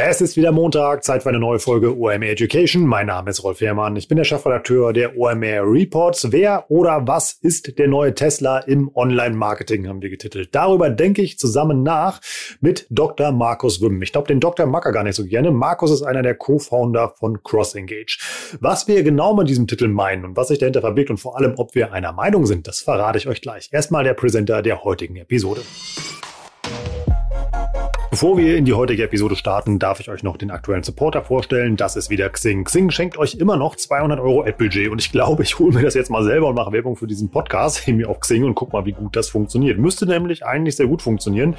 [0.00, 2.86] Es ist wieder Montag, Zeit für eine neue Folge OMR Education.
[2.86, 3.96] Mein Name ist Rolf Herrmann.
[3.96, 6.30] Ich bin der Chefredakteur der OMR Reports.
[6.30, 10.54] Wer oder was ist der neue Tesla im Online-Marketing, haben wir getitelt.
[10.54, 12.20] Darüber denke ich zusammen nach
[12.60, 13.32] mit Dr.
[13.32, 14.00] Markus Wim.
[14.00, 14.66] Ich glaube, den Dr.
[14.66, 15.50] mag er gar nicht so gerne.
[15.50, 18.18] Markus ist einer der Co-Founder von CrossEngage.
[18.60, 21.54] Was wir genau mit diesem Titel meinen und was sich dahinter verbirgt und vor allem,
[21.56, 23.68] ob wir einer Meinung sind, das verrate ich euch gleich.
[23.72, 25.62] Erstmal der Präsenter der heutigen Episode.
[28.18, 31.76] Bevor wir in die heutige Episode starten, darf ich euch noch den aktuellen Supporter vorstellen.
[31.76, 32.64] Das ist wieder Xing.
[32.64, 35.94] Xing schenkt euch immer noch 200 Euro Ad-Budget und ich glaube, ich hole mir das
[35.94, 38.72] jetzt mal selber und mache Werbung für diesen Podcast, hin mir auf Xing und guck
[38.72, 39.78] mal, wie gut das funktioniert.
[39.78, 41.54] Müsste nämlich eigentlich sehr gut funktionieren,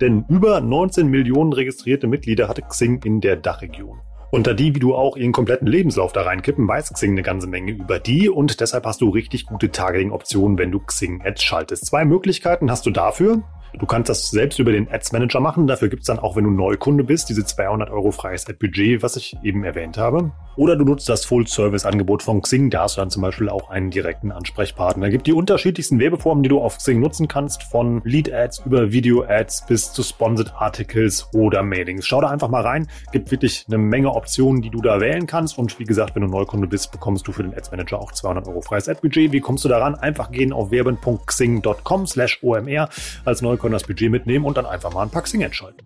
[0.00, 4.00] denn über 19 Millionen registrierte Mitglieder hatte Xing in der Dachregion.
[4.32, 7.70] Unter die, wie du auch ihren kompletten Lebenslauf da reinkippen, weiß Xing eine ganze Menge
[7.70, 11.86] über die und deshalb hast du richtig gute Targeting-Optionen, wenn du Xing-Ads schaltest.
[11.86, 13.44] Zwei Möglichkeiten hast du dafür.
[13.78, 15.66] Du kannst das selbst über den Ads Manager machen.
[15.66, 19.36] Dafür gibt's dann auch, wenn du Neukunde bist, diese 200 Euro freies Ad-Budget, was ich
[19.42, 20.32] eben erwähnt habe.
[20.56, 22.70] Oder du nutzt das Full-Service-Angebot von Xing.
[22.70, 25.06] Da hast du dann zum Beispiel auch einen direkten Ansprechpartner.
[25.06, 29.66] Es gibt die unterschiedlichsten Werbeformen, die du auf Xing nutzen kannst, von Lead-Ads über Video-Ads
[29.66, 32.06] bis zu Sponsored Articles oder Mailings.
[32.06, 32.88] Schau da einfach mal rein.
[33.12, 35.56] Gibt wirklich eine Menge Optionen, die du da wählen kannst.
[35.56, 38.48] Und wie gesagt, wenn du Neukunde bist, bekommst du für den Ads Manager auch 200
[38.48, 39.32] Euro freies Ad-Budget.
[39.32, 39.94] Wie kommst du daran?
[39.94, 42.88] Einfach gehen auf werben.xing.com slash OMR
[43.24, 45.78] als Neukunde können das Budget mitnehmen und dann einfach mal ein paar Xing entscheiden.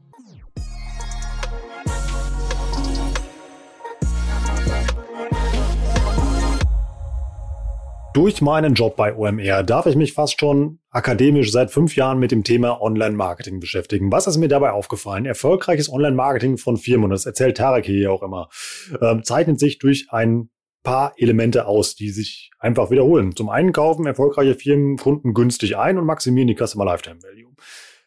[8.15, 12.31] Durch meinen Job bei OMR darf ich mich fast schon akademisch seit fünf Jahren mit
[12.31, 14.13] dem Thema Online-Marketing beschäftigen.
[14.13, 15.27] Was ist mir dabei aufgefallen?
[15.27, 18.51] Erfolgreiches Online-Marketing von Firmen, und das erzählt Tarek hier auch immer,
[19.01, 20.49] äh, zeichnet sich durch ein
[20.85, 23.35] paar Elemente aus, die sich einfach wiederholen.
[23.35, 27.53] Zum einen kaufen erfolgreiche Firmen Kunden günstig ein und maximieren die Customer Lifetime Value.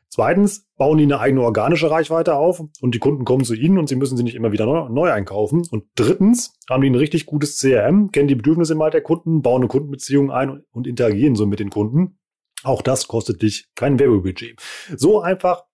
[0.09, 3.89] Zweitens bauen die eine eigene organische Reichweite auf und die Kunden kommen zu ihnen und
[3.89, 5.67] sie müssen sie nicht immer wieder neu, neu einkaufen.
[5.69, 9.61] Und drittens haben die ein richtig gutes CRM, kennen die Bedürfnisse mal der Kunden, bauen
[9.61, 12.17] eine Kundenbeziehung ein und, und interagieren so mit den Kunden.
[12.63, 14.59] Auch das kostet dich kein Werbebudget.
[14.95, 15.66] So einfach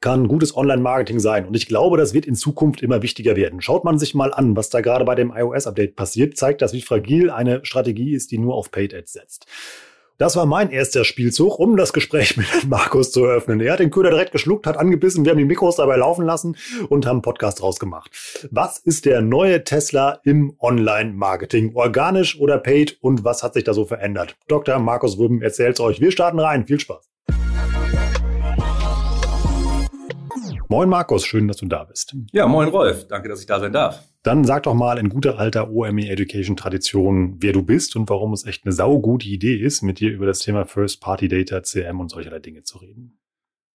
[0.00, 1.46] kann gutes Online-Marketing sein.
[1.46, 3.60] Und ich glaube, das wird in Zukunft immer wichtiger werden.
[3.60, 6.82] Schaut man sich mal an, was da gerade bei dem iOS-Update passiert, zeigt das, wie
[6.82, 9.46] fragil eine Strategie ist, die nur auf Paid Ads setzt.
[10.20, 13.58] Das war mein erster Spielzug, um das Gespräch mit Markus zu eröffnen.
[13.60, 16.58] Er hat den Köder direkt geschluckt, hat angebissen, wir haben die Mikros dabei laufen lassen
[16.90, 18.10] und haben einen Podcast rausgemacht.
[18.50, 21.74] Was ist der neue Tesla im Online-Marketing?
[21.74, 22.98] Organisch oder paid?
[23.00, 24.36] Und was hat sich da so verändert?
[24.46, 24.78] Dr.
[24.78, 26.02] Markus Rüben erzählt euch.
[26.02, 26.66] Wir starten rein.
[26.66, 27.08] Viel Spaß.
[30.70, 32.14] Moin Markus, schön, dass du da bist.
[32.30, 34.04] Ja, moin Rolf, danke, dass ich da sein darf.
[34.22, 38.32] Dann sag doch mal in guter alter OME Education Tradition, wer du bist und warum
[38.32, 41.98] es echt eine saugute Idee ist, mit dir über das Thema First Party Data, CRM
[41.98, 43.18] und solcherlei Dinge zu reden.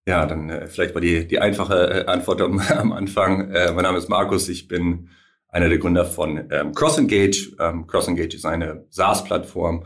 [0.07, 3.51] Ja, dann äh, vielleicht mal die, die einfache äh, Antwort am, am Anfang.
[3.51, 5.09] Äh, mein Name ist Markus, ich bin
[5.49, 7.57] einer der Gründer von ähm, CrossEngage.
[7.59, 9.83] Ähm, CrossEngage ist eine SaaS-Plattform.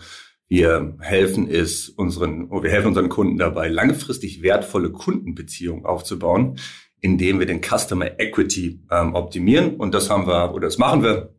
[0.47, 6.59] Wir helfen es unseren, wir helfen unseren Kunden dabei, langfristig wertvolle Kundenbeziehungen aufzubauen,
[7.01, 9.75] indem wir den Customer Equity ähm, optimieren.
[9.75, 11.33] Und das haben wir, oder das machen wir,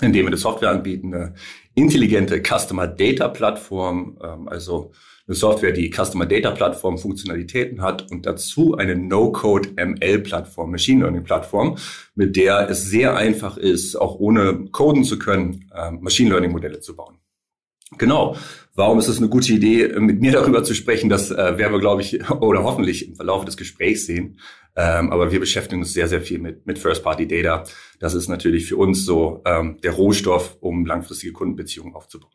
[0.00, 1.34] indem wir eine Software anbieten, eine
[1.74, 4.92] intelligente Customer Data Plattform, ähm, also
[5.26, 11.00] eine Software, die Customer Data Plattform Funktionalitäten hat und dazu eine No-Code ML Plattform, Machine
[11.00, 11.76] Learning Plattform,
[12.14, 16.80] mit der es sehr einfach ist, auch ohne coden zu können, ähm, Machine Learning Modelle
[16.80, 17.16] zu bauen.
[17.98, 18.36] Genau.
[18.74, 21.08] Warum ist es eine gute Idee, mit mir darüber zu sprechen?
[21.08, 24.38] Das äh, werden wir, glaube ich, oder hoffentlich im Verlauf des Gesprächs sehen.
[24.76, 27.64] Ähm, aber wir beschäftigen uns sehr, sehr viel mit, mit First-Party-Data.
[27.98, 32.32] Das ist natürlich für uns so ähm, der Rohstoff, um langfristige Kundenbeziehungen aufzubauen.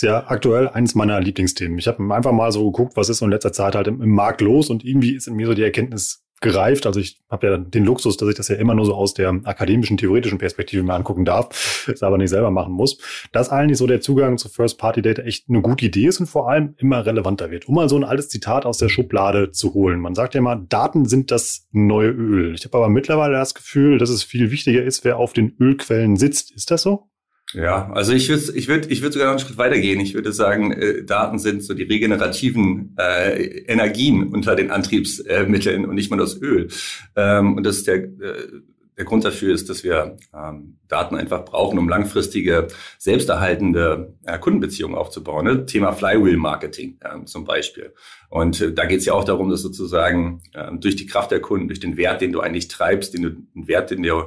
[0.00, 1.78] Ja aktuell eines meiner Lieblingsthemen.
[1.78, 4.40] Ich habe einfach mal so geguckt, was ist in letzter Zeit halt im, im Markt
[4.40, 6.86] los und irgendwie ist in mir so die Erkenntnis gereift.
[6.86, 9.40] Also ich habe ja den Luxus, dass ich das ja immer nur so aus der
[9.44, 12.98] akademischen, theoretischen Perspektive mir angucken darf, es aber nicht selber machen muss,
[13.32, 16.74] dass eigentlich so der Zugang zu First-Party-Data echt eine gute Idee ist und vor allem
[16.78, 17.68] immer relevanter wird.
[17.68, 20.00] Um mal so ein altes Zitat aus der Schublade zu holen.
[20.00, 22.54] Man sagt ja immer, Daten sind das neue Öl.
[22.54, 26.16] Ich habe aber mittlerweile das Gefühl, dass es viel wichtiger ist, wer auf den Ölquellen
[26.16, 26.52] sitzt.
[26.52, 27.08] Ist das so?
[27.52, 30.00] Ja, also ich würde ich würde ich würde sogar noch einen Schritt weitergehen.
[30.00, 35.94] Ich würde sagen, äh, Daten sind so die regenerativen äh, Energien unter den Antriebsmitteln und
[35.94, 36.68] nicht mal das Öl.
[37.14, 38.62] Ähm, und das ist der äh,
[38.96, 42.68] der Grund dafür ist, dass wir ähm, Daten einfach brauchen, um langfristige,
[42.98, 45.46] selbsterhaltende äh, Kundenbeziehungen aufzubauen.
[45.46, 45.66] Ne?
[45.66, 47.94] Thema Flywheel-Marketing äh, zum Beispiel.
[48.28, 51.40] Und äh, da geht es ja auch darum, dass sozusagen äh, durch die Kraft der
[51.40, 54.24] Kunden, durch den Wert, den du eigentlich treibst, den du, den Wert, den du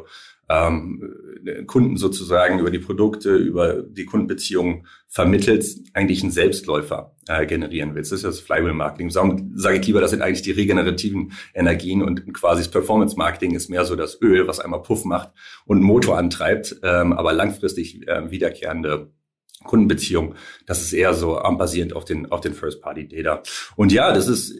[0.49, 1.13] ähm,
[1.67, 8.11] Kunden sozusagen über die Produkte, über die Kundenbeziehungen vermittelt, eigentlich einen Selbstläufer äh, generieren willst.
[8.11, 9.09] Das ist das Flywheel-Marketing.
[9.09, 13.85] Sage ich lieber, das sind eigentlich die regenerativen Energien und quasi das Performance-Marketing ist mehr
[13.85, 15.31] so das Öl, was einmal Puff macht
[15.65, 19.11] und Motor antreibt, ähm, aber langfristig äh, wiederkehrende
[19.63, 20.35] Kundenbeziehung.
[20.65, 23.41] Das ist eher so basierend auf den, auf den First-Party-Data.
[23.75, 24.55] Und ja, das ist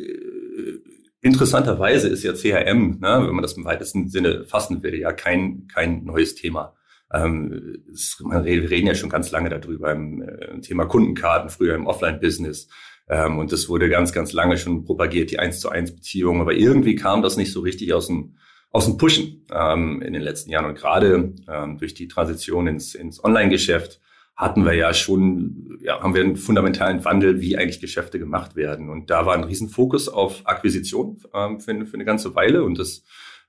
[1.26, 5.68] interessanterweise ist ja CRM, ne, wenn man das im weitesten Sinne fassen will, ja kein,
[5.68, 6.76] kein neues Thema.
[7.12, 11.88] Ähm, es, wir reden ja schon ganz lange darüber im äh, Thema Kundenkarten, früher im
[11.88, 12.70] Offline-Business.
[13.10, 16.42] Ähm, und das wurde ganz, ganz lange schon propagiert, die 1 zu 1 Beziehung.
[16.42, 18.38] Aber irgendwie kam das nicht so richtig aus dem,
[18.70, 20.66] aus dem Pushen ähm, in den letzten Jahren.
[20.66, 24.00] Und gerade ähm, durch die Transition ins, ins Online-Geschäft
[24.36, 28.90] hatten wir ja schon, ja, haben wir einen fundamentalen Wandel, wie eigentlich Geschäfte gemacht werden.
[28.90, 32.64] Und da war ein Riesenfokus auf Akquisition ähm, für, für eine ganze Weile.
[32.64, 33.04] Und das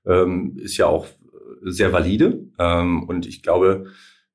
[0.05, 1.07] ähm, ist ja auch
[1.61, 2.45] sehr valide.
[2.57, 3.87] Ähm, und ich glaube,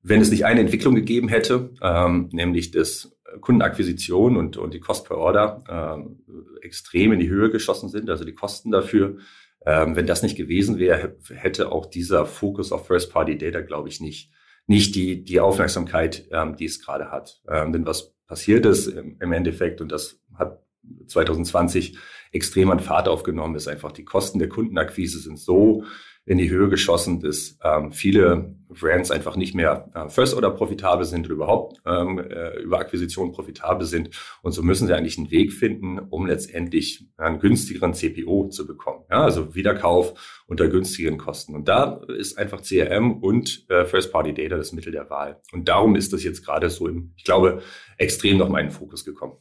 [0.03, 5.07] wenn es nicht eine Entwicklung gegeben hätte, ähm, nämlich das Kundenakquisition und, und die Cost
[5.07, 6.21] per Order ähm,
[6.61, 9.17] extrem in die Höhe geschossen sind, also die Kosten dafür,
[9.65, 14.31] ähm, wenn das nicht gewesen wäre, hätte auch dieser Fokus auf First-Party-Data, glaube ich, nicht
[14.67, 17.43] nicht die, die Aufmerksamkeit, ähm, die es gerade hat.
[17.49, 20.63] Ähm, denn was passiert ist im, im Endeffekt, und das hat
[21.07, 21.99] 2020
[22.33, 25.85] extrem an Fahrt aufgenommen, ist einfach die Kosten der Kundenakquise sind so
[26.25, 31.05] in die Höhe geschossen, dass ähm, viele Brands einfach nicht mehr äh, First Order profitabel
[31.05, 34.11] sind oder überhaupt ähm, äh, über Akquisition profitabel sind.
[34.43, 39.05] Und so müssen sie eigentlich einen Weg finden, um letztendlich einen günstigeren CPO zu bekommen.
[39.11, 41.55] Ja, also Wiederkauf unter günstigen Kosten.
[41.55, 45.41] Und da ist einfach CRM und äh, First Party Data das Mittel der Wahl.
[45.53, 47.63] Und darum ist das jetzt gerade so im, ich glaube,
[47.99, 49.37] extrem noch mal in den Fokus gekommen.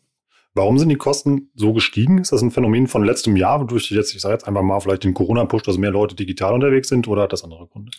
[0.53, 2.18] Warum sind die Kosten so gestiegen?
[2.18, 5.06] Ist das ein Phänomen von letztem Jahr, wodurch jetzt, ich sage jetzt einfach mal, vielleicht
[5.06, 7.92] den Corona-Push, dass mehr Leute digital unterwegs sind oder hat das andere Gründe?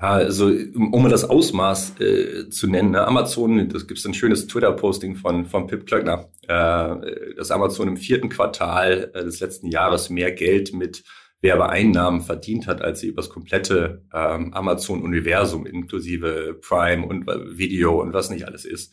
[0.00, 3.06] Ja, also um mal das Ausmaß äh, zu nennen, ne?
[3.06, 7.96] Amazon, das gibt es ein schönes Twitter-Posting von, von Pip Klöckner, äh, dass Amazon im
[7.96, 11.04] vierten Quartal äh, des letzten Jahres mehr Geld mit
[11.42, 17.26] Werbeeinnahmen verdient hat, als sie übers komplette ähm, Amazon-Universum inklusive Prime und
[17.56, 18.92] Video und was nicht alles ist,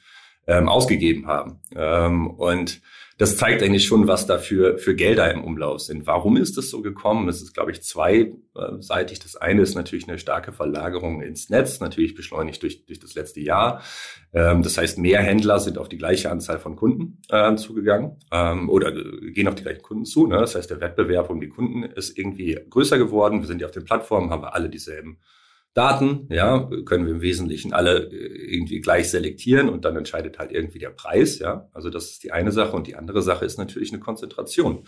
[0.51, 1.59] ähm, ausgegeben haben.
[1.75, 2.81] Ähm, und
[3.17, 6.07] das zeigt eigentlich schon, was da für, für Gelder im Umlauf sind.
[6.07, 7.29] Warum ist das so gekommen?
[7.29, 9.19] Es ist, glaube ich, zweiseitig.
[9.19, 13.39] Das eine ist natürlich eine starke Verlagerung ins Netz, natürlich beschleunigt durch, durch das letzte
[13.39, 13.83] Jahr.
[14.33, 18.69] Ähm, das heißt, mehr Händler sind auf die gleiche Anzahl von Kunden äh, zugegangen ähm,
[18.69, 20.25] oder gehen auf die gleichen Kunden zu.
[20.25, 20.37] Ne?
[20.37, 23.41] Das heißt, der Wettbewerb um die Kunden ist irgendwie größer geworden.
[23.41, 25.19] Wir sind ja auf den Plattformen, haben wir alle dieselben
[25.73, 30.51] Daten, ja, können wir im Wesentlichen alle äh, irgendwie gleich selektieren und dann entscheidet halt
[30.51, 31.69] irgendwie der Preis, ja.
[31.71, 34.83] Also das ist die eine Sache und die andere Sache ist natürlich eine Konzentration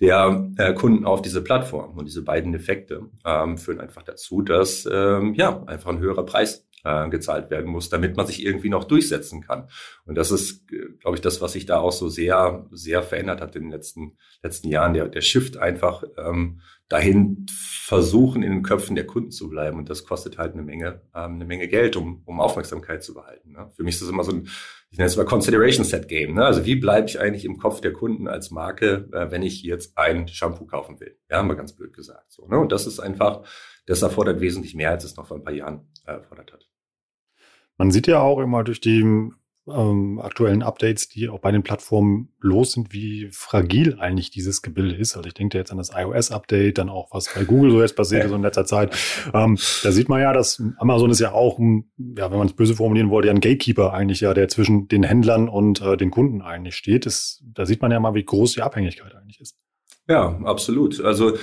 [0.00, 4.88] der äh, Kunden auf diese Plattform und diese beiden Effekte ähm, führen einfach dazu, dass
[4.90, 8.84] ähm, ja einfach ein höherer Preis äh, gezahlt werden muss, damit man sich irgendwie noch
[8.84, 9.68] durchsetzen kann.
[10.04, 13.40] Und das ist, äh, glaube ich, das, was sich da auch so sehr, sehr verändert
[13.40, 14.94] hat in den letzten letzten Jahren.
[14.94, 19.78] Der, der Shift einfach ähm, dahin versuchen, in den Köpfen der Kunden zu bleiben.
[19.78, 23.52] Und das kostet halt eine Menge, ähm, eine Menge Geld, um, um Aufmerksamkeit zu behalten.
[23.52, 23.70] Ne?
[23.74, 24.48] Für mich ist das immer so ein,
[24.90, 26.34] ich nenne es mal Consideration Set Game.
[26.34, 26.44] Ne?
[26.44, 29.96] Also wie bleibe ich eigentlich im Kopf der Kunden als Marke, äh, wenn ich jetzt
[29.96, 31.18] ein Shampoo kaufen will?
[31.30, 32.30] Ja, mal ganz blöd gesagt.
[32.30, 32.58] So, ne?
[32.58, 33.42] Und das ist einfach,
[33.86, 36.68] das erfordert wesentlich mehr, als es noch vor ein paar Jahren äh, erfordert hat.
[37.78, 39.30] Man sieht ja auch immer durch die
[39.66, 44.94] ähm, aktuellen Updates, die auch bei den Plattformen los sind, wie fragil eigentlich dieses Gebilde
[44.94, 45.16] ist.
[45.16, 48.24] Also ich denke jetzt an das iOS-Update, dann auch was bei Google so jetzt passiert
[48.24, 48.94] ist in letzter Zeit.
[49.32, 52.74] Ähm, da sieht man ja, dass Amazon ist ja auch, ja, wenn man es böse
[52.74, 56.42] formulieren wollte, ja ein Gatekeeper eigentlich ja, der zwischen den Händlern und äh, den Kunden
[56.42, 57.06] eigentlich steht.
[57.06, 59.56] Das, da sieht man ja mal, wie groß die Abhängigkeit eigentlich ist.
[60.08, 61.00] Ja, absolut.
[61.00, 61.38] Also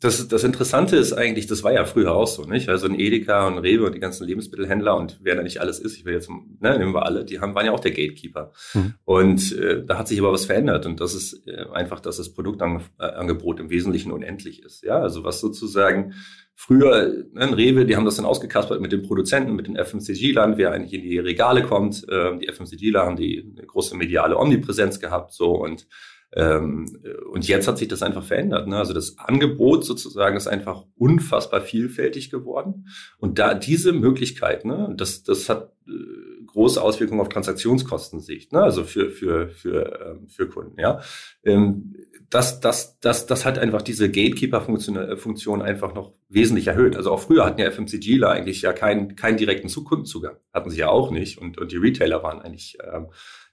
[0.00, 2.70] das, das Interessante ist eigentlich, das war ja früher auch so, nicht?
[2.70, 5.96] Also ein Edeka und Rewe und die ganzen Lebensmittelhändler und wer da nicht alles ist,
[5.96, 8.52] ich will jetzt, ne, nehmen wir alle, die haben, waren ja auch der Gatekeeper.
[8.72, 8.94] Mhm.
[9.04, 12.32] Und äh, da hat sich aber was verändert und das ist äh, einfach, dass das
[12.32, 14.82] Produktangebot im Wesentlichen unendlich ist.
[14.82, 16.14] Ja, also was sozusagen
[16.54, 20.56] früher, ne, ein Rewe, die haben das dann ausgekaspert mit den Produzenten, mit den FMCG-Lern,
[20.56, 22.08] wer eigentlich in die Regale kommt.
[22.08, 25.86] Äh, die FMCG-Ler haben die eine große mediale Omnipräsenz gehabt, so und
[26.32, 28.68] und jetzt hat sich das einfach verändert.
[28.68, 28.76] Ne?
[28.76, 32.86] Also das Angebot sozusagen ist einfach unfassbar vielfältig geworden.
[33.18, 38.62] Und da diese Möglichkeit, ne, das, das hat äh, große Auswirkungen auf Transaktionskostensicht, ne?
[38.62, 40.78] also für, für, für, ähm, für Kunden.
[40.78, 41.00] Ja?
[41.44, 41.94] Ähm,
[42.28, 46.96] das, das, das, das hat einfach diese Gatekeeper-Funktion äh, einfach noch wesentlich erhöht.
[46.96, 50.36] Also auch früher hatten ja FMCGler eigentlich ja keinen, keinen direkten Kundenzugang.
[50.52, 51.38] Hatten sie ja auch nicht.
[51.38, 53.08] Und, und die Retailer waren eigentlich ähm,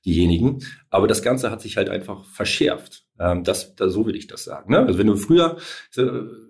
[0.08, 0.64] diejenigen.
[0.90, 3.04] Aber das Ganze hat sich halt einfach verschärft.
[3.20, 4.72] Ähm, das, das, so würde ich das sagen.
[4.72, 4.80] Ne?
[4.80, 5.58] Also wenn du früher,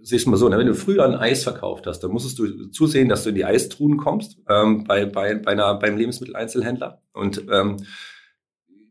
[0.01, 0.57] siehst du mal so, ne?
[0.57, 3.45] wenn du früher ein Eis verkauft hast, dann musstest du zusehen, dass du in die
[3.45, 7.01] Eistruhen kommst ähm, bei, bei, bei einer, beim Lebensmitteleinzelhändler.
[7.13, 7.77] Und ähm,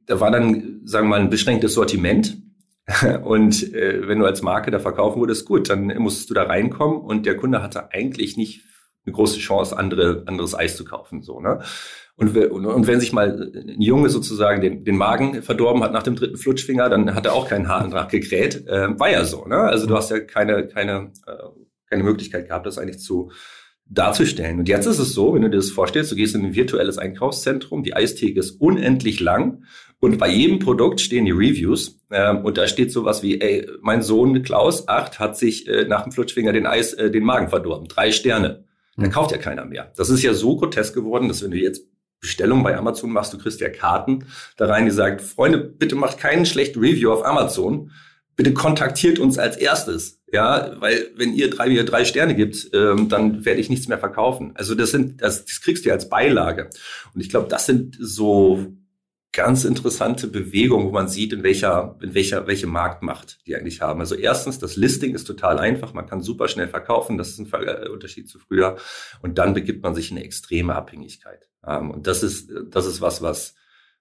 [0.07, 2.39] da war dann, sagen wir mal, ein beschränktes Sortiment.
[3.25, 7.01] Und äh, wenn du als Marke da verkaufen würdest, gut, dann musstest du da reinkommen
[7.01, 8.63] und der Kunde hatte eigentlich nicht
[9.05, 11.23] eine große Chance, andere, anderes Eis zu kaufen.
[11.23, 11.61] So, ne?
[12.17, 16.17] Und, und wenn sich mal ein Junge sozusagen den, den Magen verdorben hat nach dem
[16.17, 18.67] dritten Flutschfinger, dann hat er auch keinen Haarendrach gekräht.
[18.67, 19.45] Äh, war ja so.
[19.45, 19.59] Ne?
[19.59, 21.33] Also du hast ja keine, keine, äh,
[21.91, 23.31] keine Möglichkeit gehabt, das eigentlich zu
[23.89, 24.59] darzustellen.
[24.59, 26.99] Und jetzt ist es so, wenn du dir das vorstellst, du gehst in ein virtuelles
[26.99, 29.65] Einkaufszentrum, die Eistheke ist unendlich lang
[30.01, 34.03] und bei jedem Produkt stehen die Reviews äh, und da steht sowas wie, ey, mein
[34.03, 37.89] Sohn Klaus, acht, hat sich äh, nach dem Flutschfinger den Eis, äh, den Magen verdorben.
[37.89, 38.65] Drei Sterne.
[38.99, 39.93] Dann kauft ja keiner mehr.
[39.97, 41.87] Das ist ja so grotesk geworden, dass wenn du jetzt
[42.26, 46.18] Bestellung bei Amazon machst, du kriegst ja Karten da rein, die sagt, Freunde, bitte macht
[46.18, 47.92] keinen schlechten Review auf Amazon.
[48.35, 50.21] Bitte kontaktiert uns als erstes.
[50.33, 53.99] Ja, weil wenn ihr drei, mir drei Sterne gibt, ähm, dann werde ich nichts mehr
[53.99, 54.50] verkaufen.
[54.56, 56.68] Also das sind, das, das kriegst du ja als Beilage.
[57.14, 58.66] Und ich glaube, das sind so
[59.37, 64.00] ganz interessante Bewegung, wo man sieht, in welcher, in welcher, welche Marktmacht die eigentlich haben.
[64.00, 65.93] Also erstens, das Listing ist total einfach.
[65.93, 67.19] Man kann super schnell verkaufen.
[67.19, 68.76] Das ist ein äh, Unterschied zu früher.
[69.21, 71.50] Und dann begibt man sich in eine extreme Abhängigkeit.
[71.66, 73.55] Ähm, und das ist, das ist was, was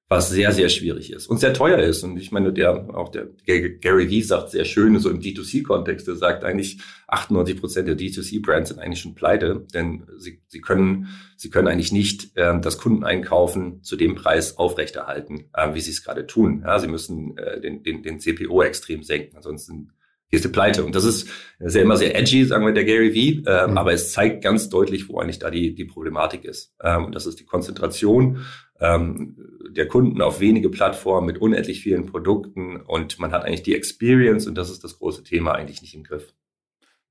[0.07, 2.03] was sehr, sehr schwierig ist und sehr teuer ist.
[2.03, 6.15] Und ich meine, der, auch der Gary Vee sagt sehr schön, so im D2C-Kontext, er
[6.15, 11.07] sagt eigentlich, 98 Prozent der D2C-Brands sind eigentlich schon pleite, denn sie, sie können,
[11.37, 16.03] sie können eigentlich nicht ähm, das Kundeneinkaufen zu dem Preis aufrechterhalten, äh, wie sie es
[16.03, 16.61] gerade tun.
[16.63, 19.91] Ja, sie müssen äh, den, den, den CPO extrem senken, ansonsten
[20.29, 20.83] gehst du pleite.
[20.83, 23.77] Und das ist sehr immer sehr edgy, sagen wir der Gary Vee, äh, mhm.
[23.77, 26.75] aber es zeigt ganz deutlich, wo eigentlich da die, die Problematik ist.
[26.83, 28.45] Ähm, und das ist die Konzentration
[28.79, 29.37] ähm,
[29.69, 34.47] der Kunden auf wenige Plattformen mit unendlich vielen Produkten und man hat eigentlich die Experience
[34.47, 36.33] und das ist das große Thema eigentlich nicht im Griff.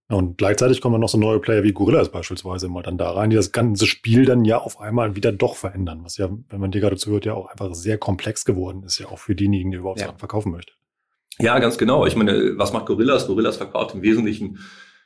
[0.08, 3.36] Und gleichzeitig kommen noch so neue Player wie Gorillas beispielsweise mal dann da rein, die
[3.36, 6.80] das ganze Spiel dann ja auf einmal wieder doch verändern, was ja, wenn man dir
[6.80, 10.00] gerade zuhört, ja auch einfach sehr komplex geworden ist, ja auch für diejenigen, die überhaupt
[10.00, 10.06] ja.
[10.06, 10.74] Sachen verkaufen möchte.
[11.38, 12.06] Ja, ganz genau.
[12.06, 13.26] Ich meine, was macht Gorillas?
[13.26, 14.58] Gorillas verkauft im Wesentlichen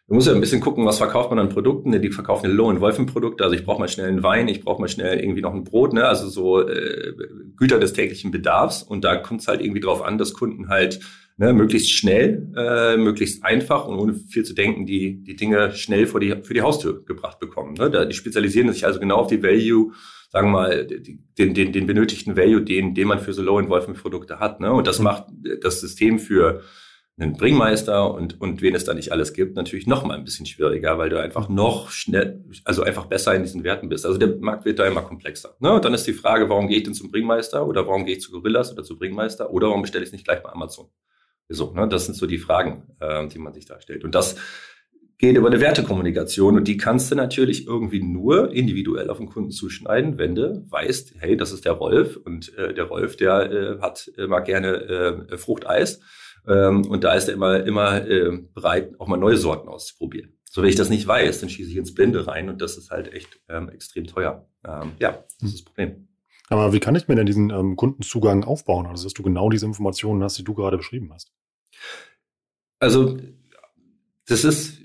[0.09, 2.01] Du musst ja ein bisschen gucken, was verkauft man an Produkten.
[2.01, 3.45] Die verkaufen ja Low-and-Wolfen-Produkte.
[3.45, 5.93] Also ich brauche mal schnell einen Wein, ich brauche mal schnell irgendwie noch ein Brot,
[5.93, 6.07] ne?
[6.07, 7.13] also so äh,
[7.57, 8.83] Güter des täglichen Bedarfs.
[8.83, 11.01] Und da kommt es halt irgendwie drauf an, dass Kunden halt
[11.37, 16.07] ne, möglichst schnell, äh, möglichst einfach und ohne viel zu denken, die, die Dinge schnell
[16.07, 17.75] vor die, für die Haustür gebracht bekommen.
[17.75, 17.91] Ne?
[17.91, 19.93] Da, die spezialisieren sich also genau auf die Value,
[20.31, 24.61] sagen wir mal, den, den, den benötigten Value, den, den man für so Low-and-Wolfen-Produkte hat.
[24.61, 24.73] Ne?
[24.73, 25.27] Und das macht
[25.61, 26.63] das System für
[27.19, 30.47] einen Bringmeister und, und wen es da nicht alles gibt, natürlich noch mal ein bisschen
[30.47, 34.07] schwieriger, weil du einfach noch schnell, also einfach besser in diesen Werten bist.
[34.07, 35.57] Also der Markt wird da immer komplexer.
[35.59, 35.73] Ne?
[35.73, 38.21] Und dann ist die Frage, warum gehe ich denn zum Bringmeister oder warum gehe ich
[38.23, 40.87] zu Gorillas oder zu Bringmeister oder warum bestelle ich es nicht gleich bei Amazon?
[41.49, 41.89] So, ne?
[41.89, 44.05] Das sind so die Fragen, äh, die man sich da stellt.
[44.05, 44.37] Und das
[45.19, 49.51] geht über eine Wertekommunikation und die kannst du natürlich irgendwie nur individuell auf den Kunden
[49.51, 53.81] zuschneiden, wenn du weißt, hey, das ist der Rolf und äh, der Rolf, der äh,
[53.81, 56.01] hat mag gerne äh, Fruchteis
[56.49, 60.33] ähm, und da ist er immer, immer äh, bereit, auch mal neue Sorten auszuprobieren.
[60.51, 62.91] So, wenn ich das nicht weiß, dann schieße ich ins Blinde rein und das ist
[62.91, 64.49] halt echt ähm, extrem teuer.
[64.67, 66.09] Ähm, ja, das ist das Problem.
[66.49, 68.87] Aber wie kann ich mir denn diesen ähm, Kundenzugang aufbauen?
[68.87, 71.31] Also, dass du genau diese Informationen hast, die du gerade beschrieben hast.
[72.79, 73.19] Also,
[74.27, 74.81] das ist,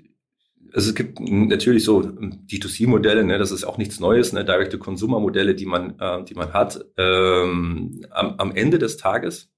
[0.74, 5.66] also es gibt natürlich so D2C-Modelle, ne, das ist auch nichts Neues, ne, Direct-to-Consumer-Modelle, die
[5.66, 6.84] man, äh, die man hat.
[6.98, 9.53] Ähm, am, am Ende des Tages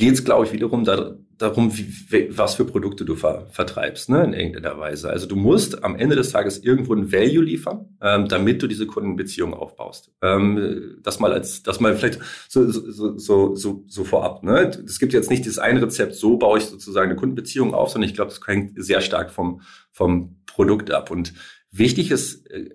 [0.00, 4.24] geht es, glaube ich, wiederum da, darum, wie, was für Produkte du ver, vertreibst, ne,
[4.24, 5.10] in irgendeiner Weise.
[5.10, 8.86] Also du musst am Ende des Tages irgendwo ein Value liefern, ähm, damit du diese
[8.86, 10.10] Kundenbeziehung aufbaust.
[10.22, 14.42] Ähm, das mal als, das mal vielleicht so, so, so, so, so vorab.
[14.42, 14.70] Ne?
[14.86, 18.08] Es gibt jetzt nicht dieses eine Rezept, so baue ich sozusagen eine Kundenbeziehung auf, sondern
[18.08, 19.60] ich glaube, das hängt sehr stark vom,
[19.92, 21.10] vom Produkt ab.
[21.10, 21.34] Und
[21.70, 22.70] wichtig ist, äh,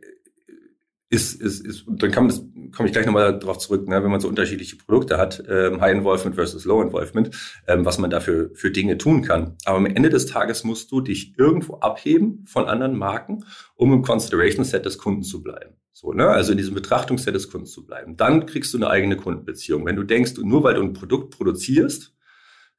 [1.16, 2.46] ist, ist, ist dann kann man das,
[2.76, 5.96] komme ich gleich nochmal darauf zurück, ne, wenn man so unterschiedliche Produkte hat, ähm, High
[5.96, 7.32] Involvement versus Low Involvement,
[7.68, 9.56] ähm, was man dafür für Dinge tun kann.
[9.66, 13.46] Aber am Ende des Tages musst du dich irgendwo abheben von anderen Marken,
[13.76, 15.76] um im Consideration Set des Kunden zu bleiben.
[15.92, 16.28] So, ne?
[16.28, 18.18] Also in diesem Betrachtungsset des Kunden zu bleiben.
[18.18, 19.86] Dann kriegst du eine eigene Kundenbeziehung.
[19.86, 22.15] Wenn du denkst, nur weil du ein Produkt produzierst,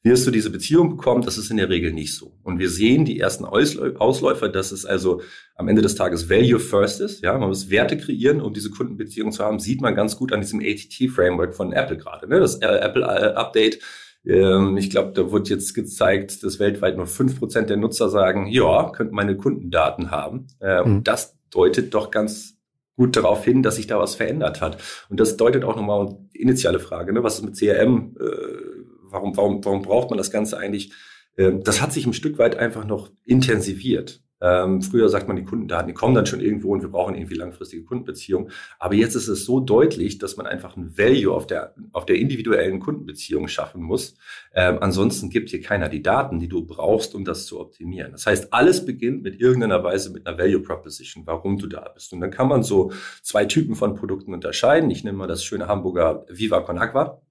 [0.07, 1.23] wirst du diese Beziehung bekommen.
[1.23, 2.33] Das ist in der Regel nicht so.
[2.45, 5.21] Und wir sehen die ersten Ausläufer, dass es also
[5.57, 7.23] am Ende des Tages Value First ist.
[7.23, 9.59] Ja, man muss Werte kreieren, um diese Kundenbeziehung zu haben.
[9.59, 12.29] Sieht man ganz gut an diesem ATT-Framework von Apple gerade.
[12.29, 12.39] Ne?
[12.39, 13.81] Das äh, Apple-Update.
[14.25, 18.47] Ähm, ich glaube, da wird jetzt gezeigt, dass weltweit nur fünf Prozent der Nutzer sagen,
[18.47, 20.47] ja, könnten meine Kundendaten haben.
[20.61, 20.97] Äh, mhm.
[20.97, 22.55] Und das deutet doch ganz
[22.97, 24.79] gut darauf hin, dass sich da was verändert hat.
[25.09, 27.23] Und das deutet auch nochmal die initiale Frage, ne?
[27.23, 28.17] was ist mit CRM?
[28.19, 28.76] Äh,
[29.11, 30.93] warum, warum, warum braucht man das Ganze eigentlich?
[31.37, 34.23] Ähm, das hat sich ein Stück weit einfach noch intensiviert.
[34.39, 37.37] Ähm, früher sagt man, die Kundendaten, die kommen dann schon irgendwo und wir brauchen irgendwie
[37.37, 38.51] langfristige Kundenbeziehungen.
[38.79, 42.17] Aber jetzt ist es so deutlich, dass man einfach ein Value auf der, auf der
[42.17, 44.17] individuellen Kundenbeziehung schaffen muss.
[44.55, 48.13] Ähm, ansonsten gibt dir keiner die Daten, die du brauchst, um das zu optimieren.
[48.13, 52.13] Das heißt, alles beginnt mit irgendeiner Weise mit einer Value Proposition, warum du da bist.
[52.13, 54.91] Und dann kann man so zwei Typen von Produkten unterscheiden.
[54.91, 57.23] Ich nehme mal das schöne Hamburger Viva Con Agua.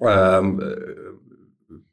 [0.00, 0.84] Ähm, äh,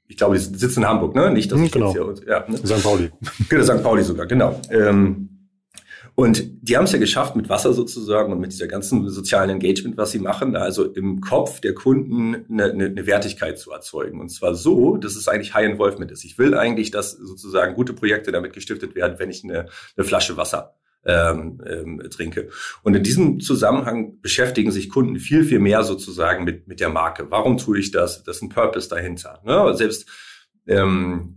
[0.07, 1.31] ich glaube, die sitzen in Hamburg, ne?
[1.31, 1.91] Nicht, dass hm, genau.
[1.91, 2.57] hier, ja, ne?
[2.57, 2.83] St.
[2.83, 3.11] Pauli.
[3.49, 3.83] Genau, St.
[3.83, 4.61] Pauli sogar, genau.
[4.69, 5.29] Ähm,
[6.15, 9.97] und die haben es ja geschafft, mit Wasser sozusagen und mit dieser ganzen sozialen Engagement,
[9.97, 14.21] was sie machen, also im Kopf der Kunden eine, eine, eine Wertigkeit zu erzeugen.
[14.21, 16.23] Und zwar so, dass es eigentlich High Involvement ist.
[16.23, 19.65] Ich will eigentlich, dass sozusagen gute Projekte damit gestiftet werden, wenn ich eine,
[19.97, 22.49] eine Flasche Wasser ähm, ähm, trinke.
[22.83, 27.27] Und in diesem Zusammenhang beschäftigen sich Kunden viel, viel mehr sozusagen mit, mit der Marke.
[27.29, 28.23] Warum tue ich das?
[28.23, 29.41] Das ist ein Purpose dahinter.
[29.45, 29.75] Ne?
[29.75, 30.09] Selbst
[30.67, 31.35] ähm,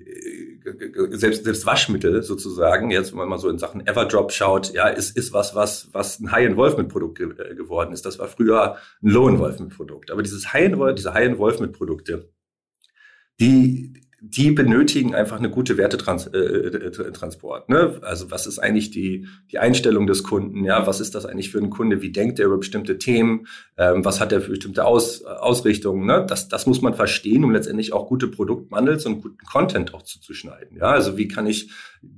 [1.11, 5.17] selbst, selbst Waschmittel sozusagen, jetzt wenn man mal so in Sachen Everdrop schaut, ja, ist,
[5.17, 8.05] ist was, was, was ein High-Involvement-Produkt ge äh, geworden ist.
[8.07, 10.11] Das war früher ein Low-Involvement-Produkt.
[10.11, 12.31] Aber dieses High-Involvement, diese High-Involvement-Produkte,
[13.41, 17.69] die, die benötigen einfach eine gute Wertetransport.
[17.69, 18.01] Äh, ne?
[18.03, 20.65] Also was ist eigentlich die, die Einstellung des Kunden?
[20.65, 22.03] Ja, was ist das eigentlich für ein Kunde?
[22.03, 23.47] Wie denkt er über bestimmte Themen?
[23.77, 26.05] Ähm, was hat er für bestimmte Aus, Ausrichtungen?
[26.05, 26.27] Ne?
[26.29, 30.79] Das, das muss man verstehen, um letztendlich auch gute Produktbundles und guten Content auch zuzuschneiden.
[30.79, 31.71] Ja, also wie kann ich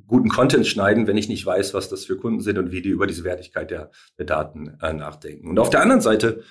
[0.07, 2.89] guten Content schneiden, wenn ich nicht weiß, was das für Kunden sind und wie die
[2.89, 5.49] über diese Wertigkeit der, der Daten äh, nachdenken?
[5.49, 6.43] Und auf der anderen Seite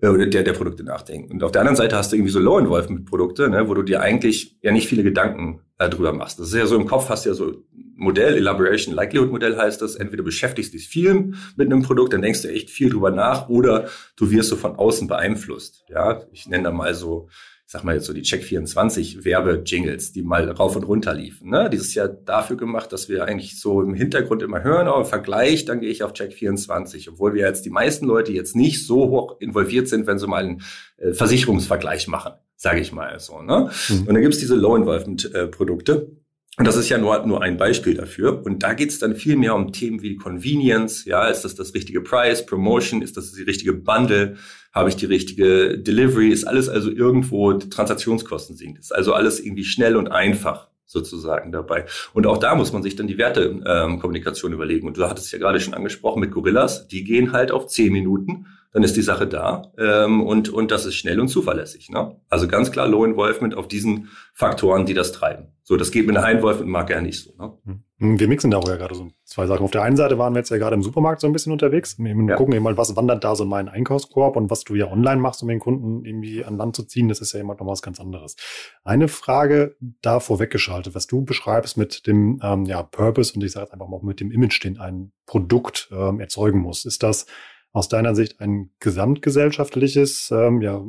[0.00, 1.32] äh, der, der Produkte nachdenken.
[1.32, 4.56] Und auf der anderen Seite hast du irgendwie so Low-Involvement-Produkte, ne, wo du dir eigentlich
[4.62, 6.38] ja nicht viele Gedanken äh, drüber machst.
[6.38, 7.64] Das ist ja so im Kopf, hast du ja so
[7.96, 9.96] Modell, Elaboration, Likelihood-Modell heißt das.
[9.96, 13.88] Entweder beschäftigst dich viel mit einem Produkt, dann denkst du echt viel drüber nach, oder
[14.16, 15.84] du wirst so von außen beeinflusst.
[15.88, 17.28] Ja, ich nenne da mal so
[17.70, 21.50] sag mal jetzt so die Check24 Werbe-Jingles, die mal rauf und runter liefen.
[21.50, 21.68] Ne?
[21.70, 25.66] Dieses Jahr dafür gemacht, dass wir eigentlich so im Hintergrund immer hören, oh, im Vergleich,
[25.66, 29.38] dann gehe ich auf Check24, obwohl wir jetzt die meisten Leute jetzt nicht so hoch
[29.38, 30.62] involviert sind, wenn sie mal einen
[30.96, 33.42] äh, Versicherungsvergleich machen, sage ich mal so.
[33.42, 33.70] Ne?
[33.90, 34.00] Mhm.
[34.00, 36.10] Und dann gibt's diese Low-Involvement-Produkte.
[36.58, 38.44] Und das ist ja nur, nur ein Beispiel dafür.
[38.44, 41.04] Und da geht's dann viel mehr um Themen wie Convenience.
[41.04, 43.00] Ja, ist das das richtige Price, Promotion?
[43.00, 44.36] Ist das die richtige Bundle?
[44.72, 46.30] Habe ich die richtige Delivery?
[46.30, 48.80] Ist alles also irgendwo Transaktionskosten sinkt?
[48.80, 51.84] Ist also alles irgendwie schnell und einfach sozusagen dabei.
[52.12, 54.88] Und auch da muss man sich dann die Wertekommunikation ähm, überlegen.
[54.88, 56.88] Und du hattest es ja gerade schon angesprochen mit Gorillas.
[56.88, 58.46] Die gehen halt auf zehn Minuten
[58.78, 61.90] dann ist die Sache da ähm, und, und das ist schnell und zuverlässig.
[61.90, 62.16] Ne?
[62.28, 65.48] Also ganz klar Low Involvement auf diesen Faktoren, die das treiben.
[65.64, 67.34] So, das geht mit einer High Involvement Marke ja nicht so.
[67.36, 67.82] Ne?
[67.98, 68.20] Hm.
[68.20, 69.64] Wir mixen da auch ja gerade so zwei Sachen.
[69.64, 71.98] Auf der einen Seite waren wir jetzt ja gerade im Supermarkt so ein bisschen unterwegs.
[71.98, 72.36] Wir ja.
[72.36, 75.20] gucken eben mal, was wandert da so in meinen Einkaufskorb und was du ja online
[75.20, 77.82] machst, um den Kunden irgendwie an Land zu ziehen, das ist ja immer noch was
[77.82, 78.36] ganz anderes.
[78.84, 83.64] Eine Frage da vorweggeschaltet, was du beschreibst mit dem ähm, ja, Purpose und ich sage
[83.64, 86.84] jetzt einfach mal auch mit dem Image, den ein Produkt ähm, erzeugen muss.
[86.84, 87.26] Ist das
[87.72, 90.82] aus deiner Sicht ein gesamtgesellschaftliches ähm, ja,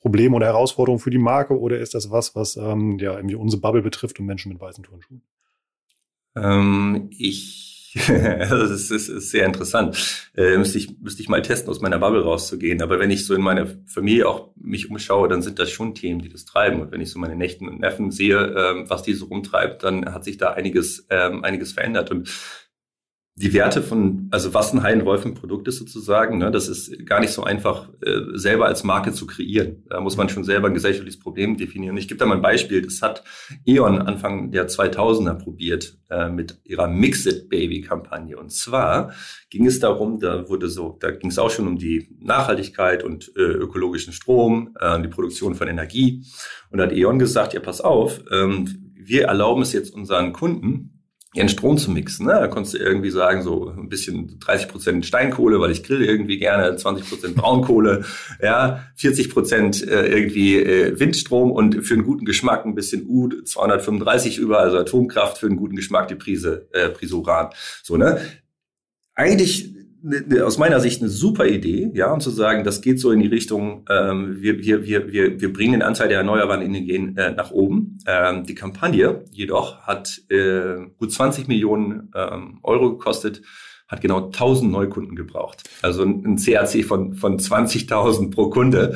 [0.00, 3.60] Problem oder Herausforderung für die Marke oder ist das was, was ähm, ja irgendwie unsere
[3.60, 5.22] Bubble betrifft und Menschen mit weißen Turnschuhen?
[6.36, 10.30] Ähm, ich, das ist, ist, ist sehr interessant.
[10.36, 12.82] Äh, müsste, ich, müsste ich mal testen, aus meiner Bubble rauszugehen.
[12.82, 16.20] Aber wenn ich so in meiner Familie auch mich umschaue, dann sind das schon Themen,
[16.20, 16.80] die das treiben.
[16.80, 20.12] Und wenn ich so meine Nächten und Neffen sehe, ähm, was die so rumtreibt, dann
[20.12, 22.10] hat sich da einiges, ähm, einiges verändert.
[22.10, 22.28] Und
[23.40, 27.44] die Werte von, also was ein High-Wolfen-Produkt ist sozusagen, ne, das ist gar nicht so
[27.44, 29.84] einfach äh, selber als Marke zu kreieren.
[29.88, 31.96] Da muss man schon selber ein gesellschaftliches Problem definieren.
[31.96, 32.82] Ich gebe da mal ein Beispiel.
[32.82, 33.22] Das hat
[33.64, 38.36] E.ON Anfang der 2000er probiert äh, mit ihrer Mix-It-Baby-Kampagne.
[38.36, 39.12] Und zwar
[39.50, 43.30] ging es darum, da wurde so, da ging es auch schon um die Nachhaltigkeit und
[43.36, 46.24] äh, ökologischen Strom, äh, die Produktion von Energie.
[46.70, 50.97] Und da hat E.ON gesagt, ja, pass auf, ähm, wir erlauben es jetzt unseren Kunden,
[51.38, 52.26] ihren Strom zu mixen.
[52.26, 52.32] Ne?
[52.32, 56.38] Da konntest du irgendwie sagen, so ein bisschen 30 Prozent Steinkohle, weil ich grill irgendwie
[56.38, 58.04] gerne, 20 Prozent Braunkohle,
[58.42, 64.38] ja, 40 Prozent äh, irgendwie äh, Windstrom und für einen guten Geschmack ein bisschen U235
[64.38, 67.50] über, also Atomkraft für einen guten Geschmack die Prise, äh, Prise Uran.
[67.82, 68.20] So, ne?
[69.14, 69.77] Eigentlich
[70.42, 73.26] aus meiner Sicht eine super Idee, ja, und zu sagen, das geht so in die
[73.26, 77.50] Richtung, ähm, wir, wir, wir, wir, wir bringen den Anteil der erneuerbaren Energien äh, nach
[77.50, 77.98] oben.
[78.06, 83.42] Ähm, die Kampagne jedoch hat äh, gut 20 Millionen ähm, Euro gekostet
[83.88, 85.62] hat genau 1000 Neukunden gebraucht.
[85.80, 88.94] Also ein CAC von, von 20.000 pro Kunde.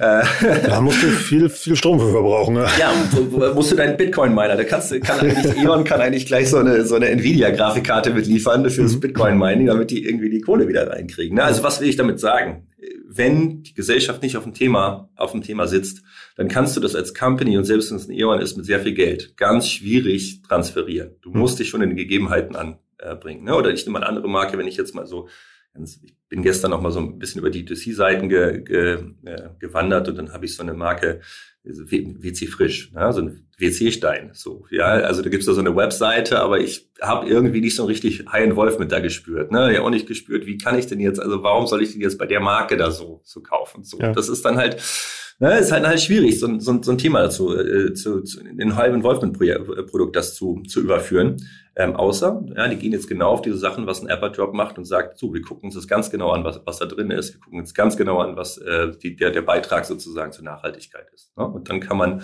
[0.00, 0.24] Äh,
[0.66, 2.54] da musst du viel, viel Strom für verbrauchen.
[2.54, 2.66] Ne?
[2.78, 2.92] Ja,
[3.54, 6.84] musst du deinen Bitcoin-Miner, da kannst du, kann eigentlich, E.ON kann eigentlich gleich so eine,
[6.84, 9.00] so eine Nvidia-Grafikkarte mitliefern fürs mhm.
[9.00, 11.36] Bitcoin-Mining, damit die irgendwie die Kohle wieder reinkriegen.
[11.36, 11.44] Ne?
[11.44, 12.66] Also was will ich damit sagen?
[13.14, 16.02] wenn die Gesellschaft nicht auf dem Thema, auf dem Thema sitzt,
[16.36, 18.80] dann kannst du das als Company und selbst wenn es ein E.ON ist mit sehr
[18.80, 21.16] viel Geld, ganz schwierig transferieren.
[21.20, 21.38] Du hm.
[21.38, 22.56] musst dich schon in den Gegebenheiten
[23.02, 23.44] anbringen.
[23.44, 23.54] Ne?
[23.54, 25.28] Oder ich nehme eine andere Marke, wenn ich jetzt mal so
[25.84, 30.08] ich bin gestern noch mal so ein bisschen über die D2C-Seiten ge, ge, äh, gewandert
[30.08, 31.20] und dann habe ich so eine Marke
[31.64, 33.12] WC Frisch, ne?
[33.12, 34.30] so ein WC-Stein.
[34.34, 37.84] So, ja, also da gibt's da so eine Webseite, aber ich habe irgendwie nicht so
[37.84, 39.52] richtig High Wolf mit da gespürt.
[39.52, 39.72] Ne?
[39.72, 42.18] Ja, auch nicht gespürt, wie kann ich denn jetzt, also warum soll ich denn jetzt
[42.18, 43.84] bei der Marke da so, so kaufen?
[43.84, 44.12] So, ja.
[44.12, 44.82] das ist dann halt,
[45.42, 48.76] ne, ist halt, halt schwierig, so, so, so ein Thema dazu, äh, zu, zu in
[48.76, 51.36] High Involvement-Produkt das zu, zu überführen.
[51.74, 54.84] Ähm, außer, ja, die gehen jetzt genau auf diese Sachen, was ein Apperdrop macht und
[54.84, 57.34] sagt, so, wir gucken uns das ganz genau an, was, was da drin ist.
[57.34, 61.06] Wir gucken uns ganz genau an, was äh, die, der, der Beitrag sozusagen zur Nachhaltigkeit
[61.12, 61.36] ist.
[61.36, 61.44] Ne?
[61.44, 62.22] Und dann kann man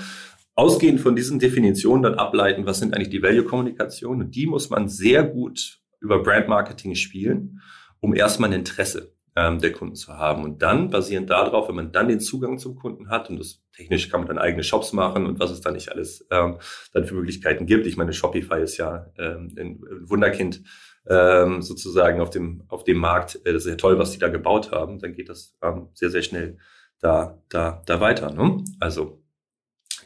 [0.55, 4.21] ausgehend von diesen Definitionen dann ableiten, was sind eigentlich die Value-Kommunikation.
[4.21, 7.63] Und die muss man sehr gut über Brand-Marketing spielen,
[8.01, 10.43] um erstmal ein Interesse ähm, der Kunden zu haben.
[10.43, 14.09] Und dann, basierend darauf, wenn man dann den Zugang zum Kunden hat, und das technisch
[14.09, 16.59] kann man dann eigene Shops machen und was es da nicht alles ähm,
[16.93, 17.87] dann für Möglichkeiten gibt.
[17.87, 20.63] Ich meine, Shopify ist ja ähm, ein Wunderkind
[21.09, 23.37] ähm, sozusagen auf dem, auf dem Markt.
[23.45, 24.99] Äh, das ist ja toll, was die da gebaut haben.
[24.99, 26.59] Dann geht das ähm, sehr, sehr schnell
[26.99, 28.33] da, da, da weiter.
[28.33, 28.65] Ne?
[28.81, 29.23] Also,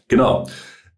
[0.09, 0.47] genau.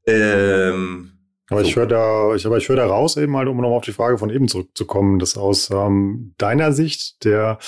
[0.06, 1.12] Ähm,
[1.50, 1.68] aber so.
[1.68, 3.92] ich höre da, ich, aber ich höre da raus eben halt, um nochmal auf die
[3.92, 7.58] Frage von eben zurückzukommen, dass aus ähm, deiner Sicht der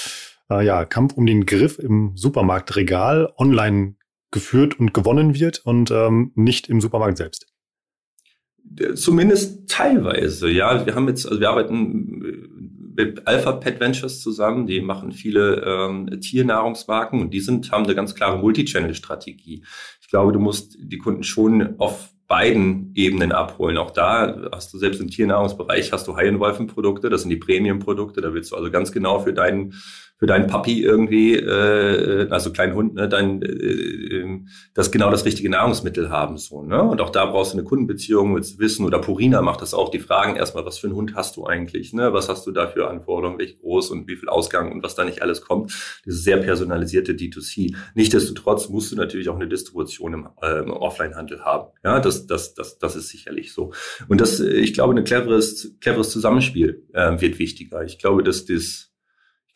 [0.50, 3.96] äh, ja, Kampf um den Griff im Supermarktregal online
[4.30, 7.46] geführt und gewonnen wird und ähm, nicht im Supermarkt selbst.
[8.94, 10.84] Zumindest teilweise, ja.
[10.84, 16.20] Wir haben jetzt, also wir arbeiten mit Alpha Pet Ventures zusammen, die machen viele ähm,
[16.20, 19.62] Tiernahrungsmarken und die sind, haben eine ganz klare Multichannel-Strategie.
[20.00, 23.78] Ich glaube, du musst die Kunden schon auf beiden Ebenen abholen.
[23.78, 28.34] Auch da hast du selbst im Tiernahrungsbereich hast du High-End-Wolfen-Produkte, das sind die Premium-Produkte, da
[28.34, 29.74] willst du also ganz genau für deinen
[30.18, 35.24] für deinen Papi irgendwie, äh, also kleinen Hund, ne, dein, äh, ähm, das genau das
[35.24, 36.62] richtige Nahrungsmittel haben so.
[36.62, 36.82] Ne?
[36.82, 39.98] Und auch da brauchst du eine Kundenbeziehung, willst wissen, oder Purina macht das auch, die
[39.98, 42.12] fragen erstmal, was für einen Hund hast du eigentlich, ne?
[42.12, 45.04] Was hast du da für Anforderungen, welch groß und wie viel Ausgang und was da
[45.04, 45.72] nicht alles kommt.
[46.04, 47.74] Dieses sehr personalisierte D2C.
[47.94, 51.68] Nichtsdestotrotz musst du natürlich auch eine Distribution im, äh, im Offline-Handel haben.
[51.84, 53.72] Ja, das, das, das, das ist sicherlich so.
[54.08, 57.84] Und das, ich glaube, ein cleveres, cleveres Zusammenspiel äh, wird wichtiger.
[57.84, 58.92] Ich glaube, dass das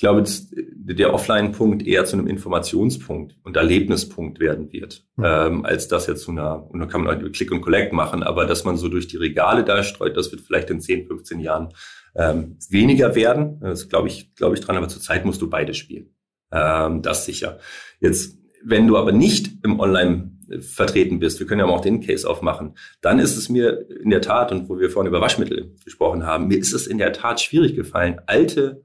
[0.01, 5.25] glaube, der Offline-Punkt eher zu einem Informationspunkt und Erlebnispunkt werden wird, mhm.
[5.25, 8.23] ähm, als das jetzt zu einer, und dann kann man halt Click und Collect machen,
[8.23, 11.41] aber dass man so durch die Regale da streut, das wird vielleicht in 10, 15
[11.41, 11.69] Jahren
[12.17, 13.61] ähm, weniger werden.
[13.61, 16.15] Das glaube ich, glaube ich dran, aber zurzeit musst du beide spielen.
[16.51, 17.59] Ähm, das sicher.
[18.01, 22.29] Jetzt, wenn du aber nicht im Online vertreten bist, wir können ja auch den Case
[22.29, 26.27] aufmachen, dann ist es mir in der Tat, und wo wir vorhin über Waschmittel gesprochen
[26.27, 28.83] haben, mir ist es in der Tat schwierig gefallen, alte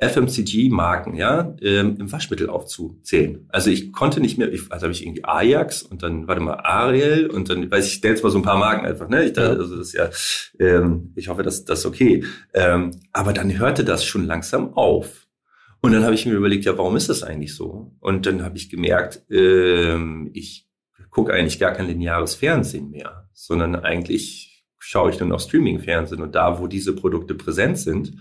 [0.00, 3.46] FMCG-Marken, ja, ähm, im Waschmittel aufzuzählen.
[3.48, 6.54] Also ich konnte nicht mehr, ich, also habe ich irgendwie Ajax und dann, warte mal,
[6.54, 9.24] Ariel und dann, weiß ich, stelle jetzt mal so ein paar Marken einfach, ne?
[9.24, 10.08] Ich, da, also das ist ja,
[10.64, 12.24] ähm, ich hoffe, dass das okay.
[12.54, 15.26] Ähm, aber dann hörte das schon langsam auf.
[15.80, 17.92] Und dann habe ich mir überlegt, ja, warum ist das eigentlich so?
[17.98, 20.68] Und dann habe ich gemerkt, ähm, ich
[21.10, 26.36] gucke eigentlich gar kein lineares Fernsehen mehr, sondern eigentlich schaue ich nur noch Streaming-Fernsehen und
[26.36, 28.12] da, wo diese Produkte präsent sind,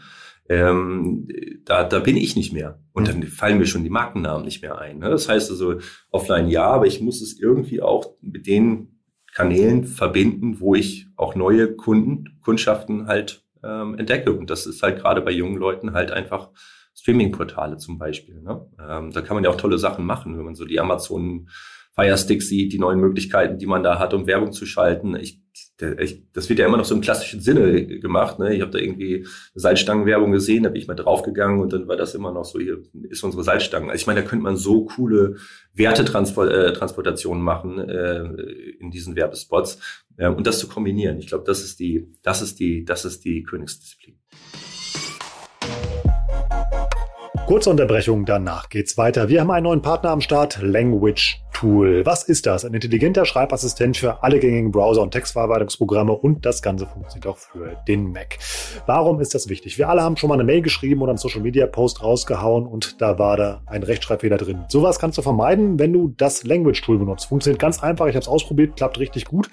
[0.49, 1.27] ähm,
[1.65, 2.79] da, da bin ich nicht mehr.
[2.93, 4.99] Und dann fallen mir schon die Markennamen nicht mehr ein.
[4.99, 5.10] Ne?
[5.10, 5.79] Das heißt also,
[6.10, 8.99] offline ja, aber ich muss es irgendwie auch mit den
[9.33, 14.31] Kanälen verbinden, wo ich auch neue Kunden, Kundschaften halt ähm, entdecke.
[14.31, 16.49] Und das ist halt gerade bei jungen Leuten halt einfach
[16.95, 18.41] Streaming-Portale zum Beispiel.
[18.41, 18.65] Ne?
[18.79, 21.49] Ähm, da kann man ja auch tolle Sachen machen, wenn man so die Amazon
[21.99, 25.15] Firestick sieht, die neuen Möglichkeiten, die man da hat, um Werbung zu schalten.
[25.15, 25.41] Ich,
[25.99, 28.38] ich, das wird ja immer noch so im klassischen Sinne gemacht.
[28.38, 28.53] Ne?
[28.53, 32.13] Ich habe da irgendwie Salzstangenwerbung gesehen, da bin ich mal draufgegangen und dann war das
[32.13, 33.89] immer noch so, hier ist unsere Salzstangen.
[33.89, 35.38] Also ich meine, da könnte man so coole
[35.73, 38.25] Wertetransportationen äh, machen äh,
[38.79, 39.79] in diesen Werbespots
[40.17, 41.17] äh, und das zu kombinieren.
[41.17, 44.19] Ich glaube, das ist die, das ist die, das ist die Königsdisziplin.
[47.47, 49.29] Kurze Unterbrechung, danach geht's weiter.
[49.29, 52.05] Wir haben einen neuen Partner am Start, Language Tool.
[52.05, 52.65] Was ist das?
[52.65, 57.75] Ein intelligenter Schreibassistent für alle gängigen Browser- und Textverarbeitungsprogramme und das Ganze funktioniert auch für
[57.88, 58.38] den Mac.
[58.86, 59.79] Warum ist das wichtig?
[59.79, 63.01] Wir alle haben schon mal eine Mail geschrieben oder einen Social Media Post rausgehauen und
[63.01, 64.65] da war da ein Rechtschreibfehler drin.
[64.67, 67.25] Sowas kannst du vermeiden, wenn du das Language Tool benutzt.
[67.25, 68.05] Funktioniert ganz einfach.
[68.05, 69.49] Ich habe es ausprobiert, klappt richtig gut.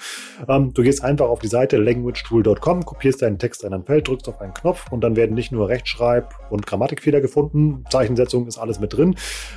[0.47, 4.29] Ähm, du gehst einfach auf die Seite languagetool.com, kopierst deinen Text in ein Feld, drückst
[4.29, 8.81] auf einen Knopf und dann werden nicht nur Rechtschreib- und Grammatikfehler gefunden, Zeichensetzung ist alles
[8.81, 9.17] mit drin,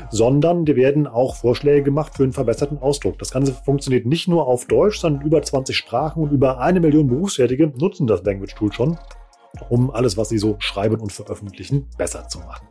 [0.10, 3.20] sondern dir werden auch Vorschläge gemacht für einen verbesserten Ausdruck.
[3.20, 7.08] Das Ganze funktioniert nicht nur auf Deutsch, sondern über 20 Sprachen und über eine Million
[7.08, 8.98] Berufstätige nutzen das Language Tool schon.
[9.70, 12.68] Um alles, was sie so schreiben und veröffentlichen, besser zu machen.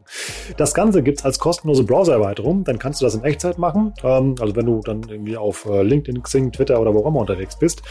[0.56, 2.64] Das Ganze gibt es als kostenlose Browser-Erweiterung.
[2.64, 3.92] Dann kannst du das in Echtzeit machen.
[4.02, 7.20] Ähm, also wenn du dann irgendwie auf äh, LinkedIn, Xing, Twitter oder wo auch immer
[7.20, 7.82] unterwegs bist.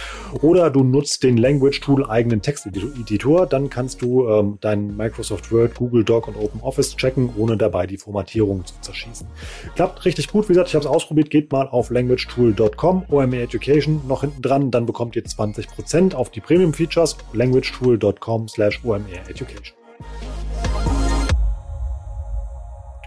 [0.42, 3.46] Oder du nutzt den Language Tool eigenen Texteditor.
[3.48, 7.88] Dann kannst du ähm, dein Microsoft Word, Google Doc und Open Office checken, ohne dabei
[7.88, 9.28] die Formatierung zu zerschießen.
[9.76, 10.46] Klappt richtig gut.
[10.46, 11.30] Wie gesagt, ich habe es ausprobiert.
[11.30, 14.72] Geht mal auf languagetool.com, OME Education noch hinten dran.
[14.72, 17.18] Dann bekommt ihr 20% auf die Premium-Features.
[17.34, 19.76] languagetool.com slash OMR Education.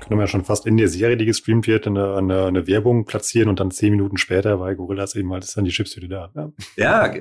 [0.09, 3.04] Können wir ja schon fast in der Serie, die gestreamt wird, eine, eine, eine Werbung
[3.04, 6.31] platzieren und dann zehn Minuten später bei Gorillas eben halt ist dann die Chipstüte da.
[6.35, 6.50] Ja.
[6.76, 7.14] ja,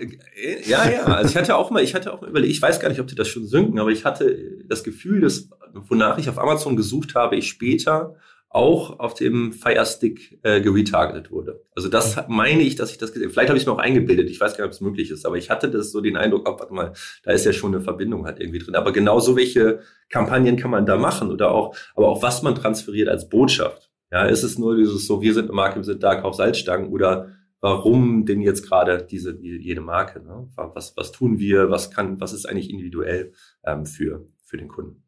[0.66, 1.04] ja, ja.
[1.04, 3.08] Also ich hatte auch mal, ich hatte auch mal überlegt, ich weiß gar nicht, ob
[3.08, 7.14] die das schon synken, aber ich hatte das Gefühl, dass, wonach ich auf Amazon gesucht
[7.14, 8.16] habe, ich später
[8.50, 11.64] auch auf dem Firestick äh, geretargetet wurde.
[11.76, 14.30] Also das meine ich, dass ich das gesehen Vielleicht habe ich es mir auch eingebildet.
[14.30, 16.48] Ich weiß gar nicht, ob es möglich ist, aber ich hatte das so den Eindruck,
[16.50, 18.76] oh, warte mal, da ist ja schon eine Verbindung halt irgendwie drin.
[18.76, 22.56] Aber genau so welche Kampagnen kann man da machen oder auch, aber auch was man
[22.56, 23.92] transferiert als Botschaft.
[24.12, 26.90] Ja, ist es nur dieses so, wir sind eine Marke, wir sind da, kauf Salzstangen
[26.90, 30.24] oder warum denn jetzt gerade diese, jede Marke?
[30.24, 30.50] Ne?
[30.56, 31.70] Was, was tun wir?
[31.70, 33.34] Was kann, was ist eigentlich individuell
[33.66, 35.04] ähm, für, für den Kunden?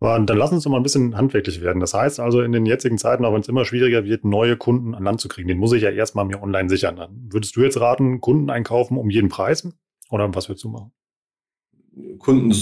[0.00, 1.80] Aber dann lass uns doch mal ein bisschen handwerklich werden.
[1.80, 4.94] Das heißt also, in den jetzigen Zeiten, auch wenn es immer schwieriger wird, neue Kunden
[4.94, 6.96] an Land zu kriegen, den muss ich ja erstmal mir online sichern.
[6.96, 9.66] Dann würdest du jetzt raten, Kunden einkaufen um jeden Preis?
[10.10, 10.92] Oder was würdest du machen?
[12.18, 12.54] Kunden,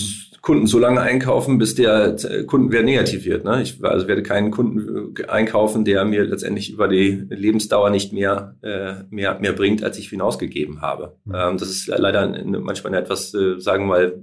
[0.43, 2.17] Kunden so lange einkaufen, bis der
[2.47, 3.45] Kundenwert negativ wird.
[3.45, 3.63] Ne?
[3.63, 8.55] Ich also werde keinen Kunden äh, einkaufen, der mir letztendlich über die Lebensdauer nicht mehr,
[8.63, 11.17] äh, mehr, mehr bringt, als ich hinausgegeben habe.
[11.25, 11.35] Mhm.
[11.35, 14.23] Ähm, das ist leider manchmal eine etwas, äh, sagen wir mal,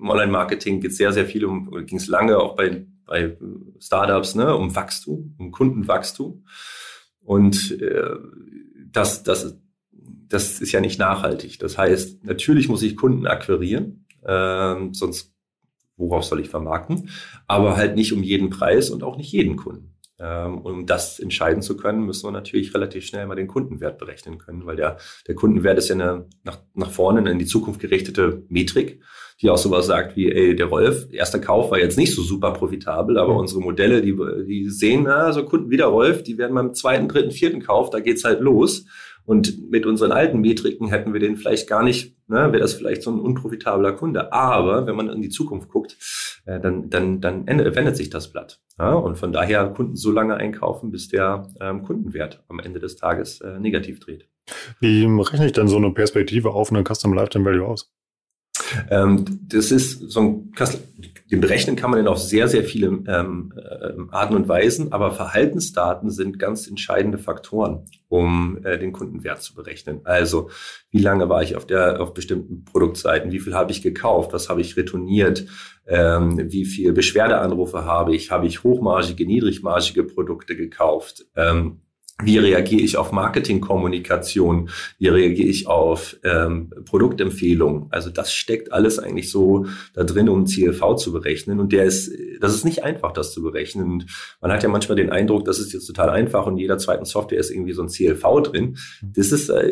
[0.00, 3.36] Online-Marketing geht sehr, sehr viel um, ging es lange auch bei, bei
[3.78, 6.44] Startups, ne, um Wachstum, um Kundenwachstum.
[7.20, 8.16] Und äh,
[8.90, 9.58] das, das,
[10.28, 11.58] das ist ja nicht nachhaltig.
[11.58, 15.34] Das heißt, natürlich muss ich Kunden akquirieren, äh, sonst
[15.96, 17.10] worauf soll ich vermarkten,
[17.46, 19.94] aber halt nicht um jeden Preis und auch nicht jeden Kunden.
[20.18, 24.38] Ähm, um das entscheiden zu können, müssen wir natürlich relativ schnell mal den Kundenwert berechnen
[24.38, 28.44] können, weil der, der Kundenwert ist ja eine nach, nach vorne in die Zukunft gerichtete
[28.48, 29.02] Metrik,
[29.44, 32.52] die auch sowas sagt wie, ey, der Rolf, erster Kauf war jetzt nicht so super
[32.52, 33.40] profitabel, aber mhm.
[33.40, 37.08] unsere Modelle, die, die sehen, na, so Kunden wie der Rolf, die werden beim zweiten,
[37.08, 38.86] dritten, vierten Kauf, da geht's halt los.
[39.26, 43.02] Und mit unseren alten Metriken hätten wir den vielleicht gar nicht, ne, wäre das vielleicht
[43.02, 44.32] so ein unprofitabler Kunde.
[44.32, 45.96] Aber wenn man in die Zukunft guckt,
[46.46, 48.60] äh, dann, dann, dann wendet sich das Blatt.
[48.78, 48.92] Ja?
[48.92, 53.40] Und von daher Kunden so lange einkaufen, bis der ähm, Kundenwert am Ende des Tages
[53.42, 54.26] äh, negativ dreht.
[54.80, 57.94] Wie rechne ich denn so eine Perspektive auf eine Custom Lifetime Value aus?
[58.90, 60.52] Ähm, das ist so ein
[61.30, 65.10] den berechnen kann man dann auf sehr, sehr viele ähm, äh, Arten und Weisen, aber
[65.10, 70.00] Verhaltensdaten sind ganz entscheidende Faktoren, um äh, den Kundenwert zu berechnen.
[70.04, 70.50] Also,
[70.90, 74.48] wie lange war ich auf der auf bestimmten Produktseiten, wie viel habe ich gekauft, was
[74.50, 75.46] habe ich retourniert,
[75.86, 81.24] ähm, wie viel Beschwerdeanrufe habe ich, habe ich hochmargige, niedrigmargige Produkte gekauft.
[81.36, 81.80] Ähm,
[82.24, 84.70] wie reagiere ich auf Marketingkommunikation?
[84.98, 87.86] Wie reagiere ich auf ähm, Produktempfehlungen?
[87.90, 91.60] Also das steckt alles eigentlich so da drin, um CLV zu berechnen.
[91.60, 93.90] Und der ist, das ist nicht einfach, das zu berechnen.
[93.90, 94.06] Und
[94.40, 97.38] man hat ja manchmal den Eindruck, das ist jetzt total einfach und jeder zweiten Software
[97.38, 98.76] ist irgendwie so ein CLV drin.
[99.02, 99.70] Das ist äh,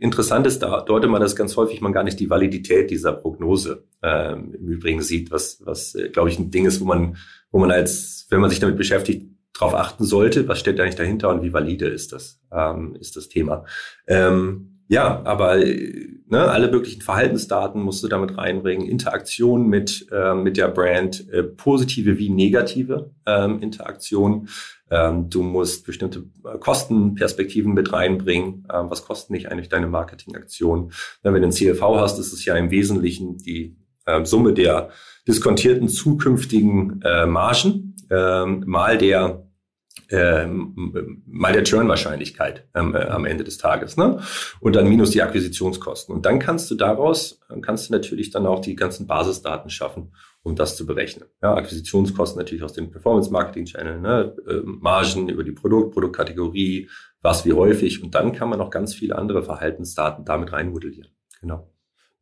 [0.00, 3.84] interessant ist, da deutet man das ganz häufig man gar nicht die Validität dieser Prognose
[4.02, 7.16] ähm, im Übrigen sieht, was, was äh, glaube ich, ein Ding ist, wo man,
[7.50, 11.30] wo man als, wenn man sich damit beschäftigt, drauf achten sollte, was steht eigentlich dahinter
[11.30, 13.64] und wie valide ist das, ähm, ist das Thema.
[14.06, 20.56] Ähm, ja, aber ne, alle möglichen Verhaltensdaten musst du damit reinbringen, Interaktion mit, äh, mit
[20.56, 24.48] der Brand, äh, positive wie negative ähm, Interaktion.
[24.88, 28.68] Ähm, du musst bestimmte äh, Kostenperspektiven mit reinbringen.
[28.72, 30.92] Ähm, was kosten dich eigentlich deine Marketingaktion?
[31.22, 34.90] wenn du ein CLV hast, ist es ja im Wesentlichen die äh, Summe der
[35.26, 39.45] diskontierten zukünftigen äh, Margen ähm, mal der
[40.10, 44.20] ähm, mal der Churn-Wahrscheinlichkeit ähm, äh, am Ende des Tages, ne?
[44.60, 46.14] Und dann minus die Akquisitionskosten.
[46.14, 50.54] Und dann kannst du daraus, kannst du natürlich dann auch die ganzen Basisdaten schaffen, um
[50.54, 51.28] das zu berechnen.
[51.42, 54.36] Ja, Akquisitionskosten natürlich aus dem Performance-Marketing-Channel, ne?
[54.48, 56.88] Äh, Margen über die Produkt, Produktkategorie,
[57.20, 58.02] was wie häufig.
[58.02, 61.10] Und dann kann man noch ganz viele andere Verhaltensdaten damit reinmodellieren.
[61.40, 61.72] Genau.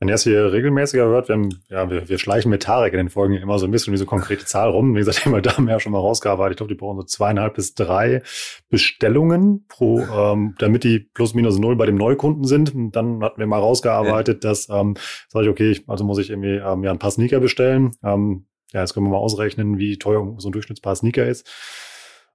[0.01, 2.99] Wenn ihr es hier regelmäßiger hört, wir, haben, ja, wir, wir schleichen mit Tarek in
[2.99, 4.95] den Folgen immer so ein bisschen wie so konkrete Zahl rum.
[4.95, 6.55] Wie gesagt, wir haben ja schon mal rausgearbeitet.
[6.55, 8.23] Ich glaube, die brauchen so zweieinhalb bis drei
[8.69, 12.75] Bestellungen pro, ähm, damit die plus minus null bei dem Neukunden sind.
[12.75, 14.51] Und dann hatten wir mal rausgearbeitet, ja.
[14.51, 14.97] dass, ähm,
[15.29, 17.93] sage ich, okay, ich, also muss ich irgendwie ähm, ja, ein paar Sneaker bestellen.
[18.03, 21.49] Ähm, ja, jetzt können wir mal ausrechnen, wie teuer so ein Durchschnittspaar Sneaker ist.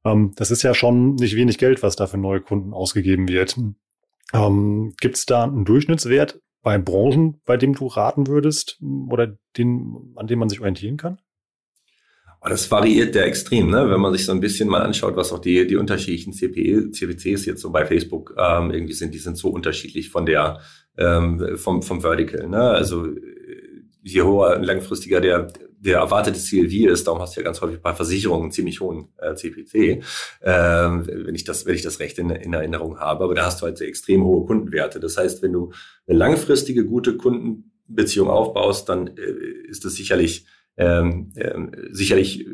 [0.05, 3.57] Ähm, das ist ja schon nicht wenig Geld, was da für neue Kunden ausgegeben wird.
[4.33, 10.13] Ähm, Gibt es da einen Durchschnittswert, bei Branchen, bei dem du raten würdest oder den,
[10.15, 11.19] an dem man sich orientieren kann?
[12.41, 13.89] Das variiert der extrem, ne?
[13.89, 17.45] wenn man sich so ein bisschen mal anschaut, was auch die, die unterschiedlichen CPE, CPCs
[17.45, 19.13] jetzt so bei Facebook ähm, irgendwie sind.
[19.13, 20.61] Die sind so unterschiedlich von der,
[20.97, 22.47] ähm, vom, vom Vertical.
[22.47, 22.61] Ne?
[22.61, 23.07] Also
[24.01, 27.93] je hoher langfristiger der, der erwartete CLV ist, darum hast du ja ganz häufig bei
[27.93, 30.01] Versicherungen einen ziemlich hohen äh, CPC, äh,
[30.41, 33.23] wenn ich das, wenn ich das recht in, in, Erinnerung habe.
[33.23, 34.99] Aber da hast du halt extrem hohe Kundenwerte.
[34.99, 35.71] Das heißt, wenn du
[36.07, 39.21] eine langfristige, gute Kundenbeziehung aufbaust, dann äh,
[39.67, 40.45] ist das sicherlich
[40.77, 41.53] ähm, äh,
[41.91, 42.45] sicherlich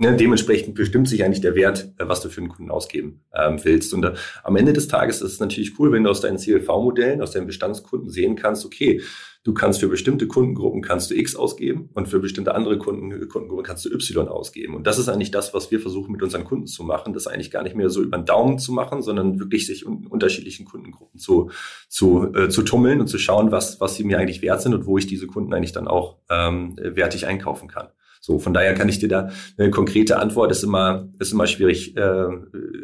[0.00, 3.60] ne, dementsprechend bestimmt sich eigentlich der Wert, äh, was du für einen Kunden ausgeben ähm,
[3.62, 3.94] willst.
[3.94, 7.22] Und äh, am Ende des Tages ist es natürlich cool, wenn du aus deinen CLV-Modellen,
[7.22, 9.02] aus deinen Bestandskunden sehen kannst, okay,
[9.42, 13.64] du kannst für bestimmte Kundengruppen kannst du X ausgeben und für bestimmte andere Kunden, Kundengruppen
[13.64, 14.74] kannst du Y ausgeben.
[14.74, 17.50] Und das ist eigentlich das, was wir versuchen mit unseren Kunden zu machen, das eigentlich
[17.50, 21.18] gar nicht mehr so über den Daumen zu machen, sondern wirklich sich in unterschiedlichen Kundengruppen
[21.18, 21.50] zu,
[21.88, 24.84] zu, äh, zu tummeln und zu schauen, was, was sie mir eigentlich wert sind und
[24.84, 27.88] wo ich diese Kunden eigentlich dann auch ähm, wertig einkaufen kann.
[28.20, 31.96] So, von daher kann ich dir da eine konkrete Antwort ist immer ist immer schwierig
[31.96, 32.28] äh,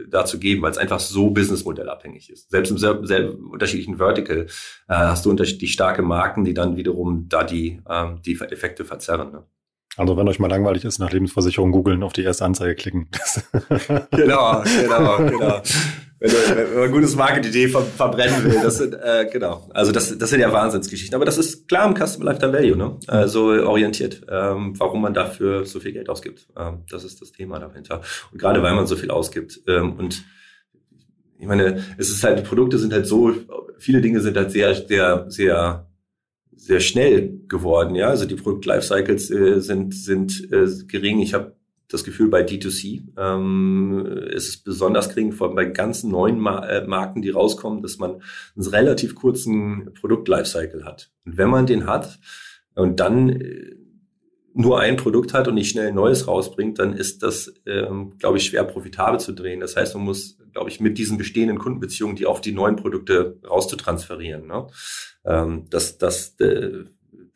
[0.08, 2.50] da zu geben, weil es einfach so businessmodellabhängig ist.
[2.50, 4.46] Selbst im sehr, sehr unterschiedlichen Vertical
[4.88, 9.32] äh, hast du unterschiedlich starke Marken, die dann wiederum da die ähm, die Effekte verzerren.
[9.32, 9.44] Ne?
[9.98, 13.08] Also wenn euch mal langweilig ist, nach Lebensversicherung googeln, auf die erste Anzeige klicken.
[14.10, 15.62] genau, genau, genau
[16.18, 18.60] wenn, du, wenn man ein gutes Marketing-Idee ver verbrennen will.
[18.62, 19.68] Das sind, äh, genau.
[19.74, 21.14] Also das, das sind ja Wahnsinnsgeschichten.
[21.14, 22.96] Aber das ist klar im Customer Lifetime Value, ne?
[23.06, 26.48] Also orientiert, ähm, warum man dafür so viel Geld ausgibt.
[26.56, 28.00] Ähm, das ist das Thema dahinter.
[28.32, 29.60] Und gerade weil man so viel ausgibt.
[29.66, 30.24] Ähm, und
[31.38, 33.32] ich meine, es ist halt, die Produkte sind halt so,
[33.78, 35.86] viele Dinge sind halt sehr, sehr, sehr
[36.56, 38.08] sehr schnell geworden, ja.
[38.08, 41.20] Also die Produkt-Lifecycles äh, sind sind äh, gering.
[41.20, 41.54] Ich habe
[41.88, 46.86] das Gefühl bei D2C ähm, ist es besonders gering, vor allem bei ganzen neuen äh,
[46.86, 48.22] Marken, die rauskommen, dass man
[48.56, 51.10] einen relativ kurzen Produkt-Lifecycle hat.
[51.24, 52.18] Und wenn man den hat
[52.74, 53.76] und dann äh,
[54.56, 58.38] nur ein Produkt hat und nicht schnell ein neues rausbringt, dann ist das, ähm, glaube
[58.38, 59.60] ich, schwer profitabel zu drehen.
[59.60, 63.38] Das heißt, man muss, glaube ich, mit diesen bestehenden Kundenbeziehungen die auf die neuen Produkte
[63.46, 64.46] rauszutransferieren.
[64.46, 64.66] Ne?
[65.26, 66.84] Ähm, das, das äh,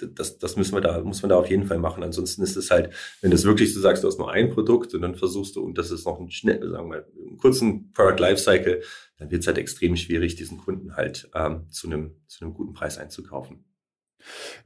[0.07, 2.03] das, das müssen wir da, muss man da auf jeden Fall machen.
[2.03, 4.95] Ansonsten ist es halt, wenn du es wirklich so sagst, du hast nur ein Produkt
[4.95, 8.21] und dann versuchst du, und das ist noch ein schnell, sagen wir, einen kurzen Product
[8.21, 8.83] Lifecycle,
[9.19, 12.73] dann wird es halt extrem schwierig, diesen Kunden halt ähm, zu einem, zu einem guten
[12.73, 13.65] Preis einzukaufen.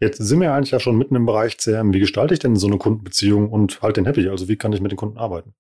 [0.00, 1.92] Jetzt sind wir eigentlich ja schon mitten im Bereich CRM.
[1.92, 4.28] Wie gestalte ich denn so eine Kundenbeziehung und halt den happy?
[4.28, 5.54] Also wie kann ich mit den Kunden arbeiten?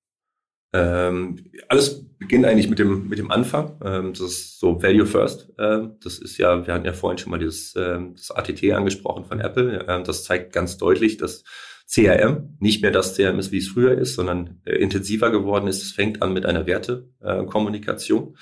[0.74, 1.36] Ähm,
[1.68, 3.78] alles beginnt eigentlich mit dem, mit dem Anfang.
[3.84, 5.52] Ähm, das ist so Value First.
[5.56, 9.24] Ähm, das ist ja, wir hatten ja vorhin schon mal dieses, ähm, das ATT angesprochen
[9.24, 9.86] von Apple.
[9.88, 11.44] Ähm, das zeigt ganz deutlich, dass
[11.86, 15.80] CRM nicht mehr das CRM ist, wie es früher ist, sondern äh, intensiver geworden ist.
[15.80, 18.36] Es fängt an mit einer Wertekommunikation.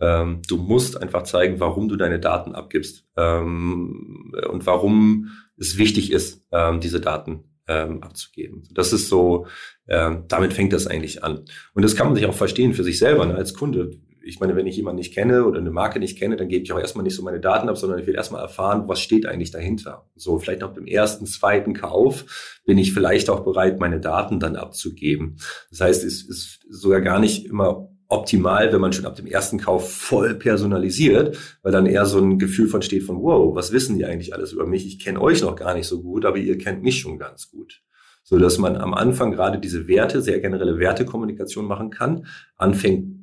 [0.00, 6.12] Äh, du musst einfach zeigen, warum du deine Daten abgibst ähm, und warum es wichtig
[6.12, 6.44] ist,
[6.82, 8.62] diese Daten ähm, abzugeben.
[8.72, 9.46] Das ist so,
[9.88, 11.44] ähm, damit fängt das eigentlich an.
[11.74, 13.90] Und das kann man sich auch verstehen für sich selber ne, als Kunde.
[14.22, 16.72] Ich meine, wenn ich jemanden nicht kenne oder eine Marke nicht kenne, dann gebe ich
[16.72, 19.52] auch erstmal nicht so meine Daten ab, sondern ich will erstmal erfahren, was steht eigentlich
[19.52, 20.08] dahinter.
[20.16, 24.56] So, vielleicht auch beim ersten, zweiten Kauf bin ich vielleicht auch bereit, meine Daten dann
[24.56, 25.36] abzugeben.
[25.70, 29.58] Das heißt, es ist sogar gar nicht immer optimal, wenn man schon ab dem ersten
[29.58, 33.98] Kauf voll personalisiert, weil dann eher so ein Gefühl von steht von, wow, was wissen
[33.98, 34.86] die eigentlich alles über mich?
[34.86, 37.82] Ich kenne euch noch gar nicht so gut, aber ihr kennt mich schon ganz gut.
[38.22, 43.16] So dass man am Anfang gerade diese Werte, sehr generelle Wertekommunikation machen kann, anfängt,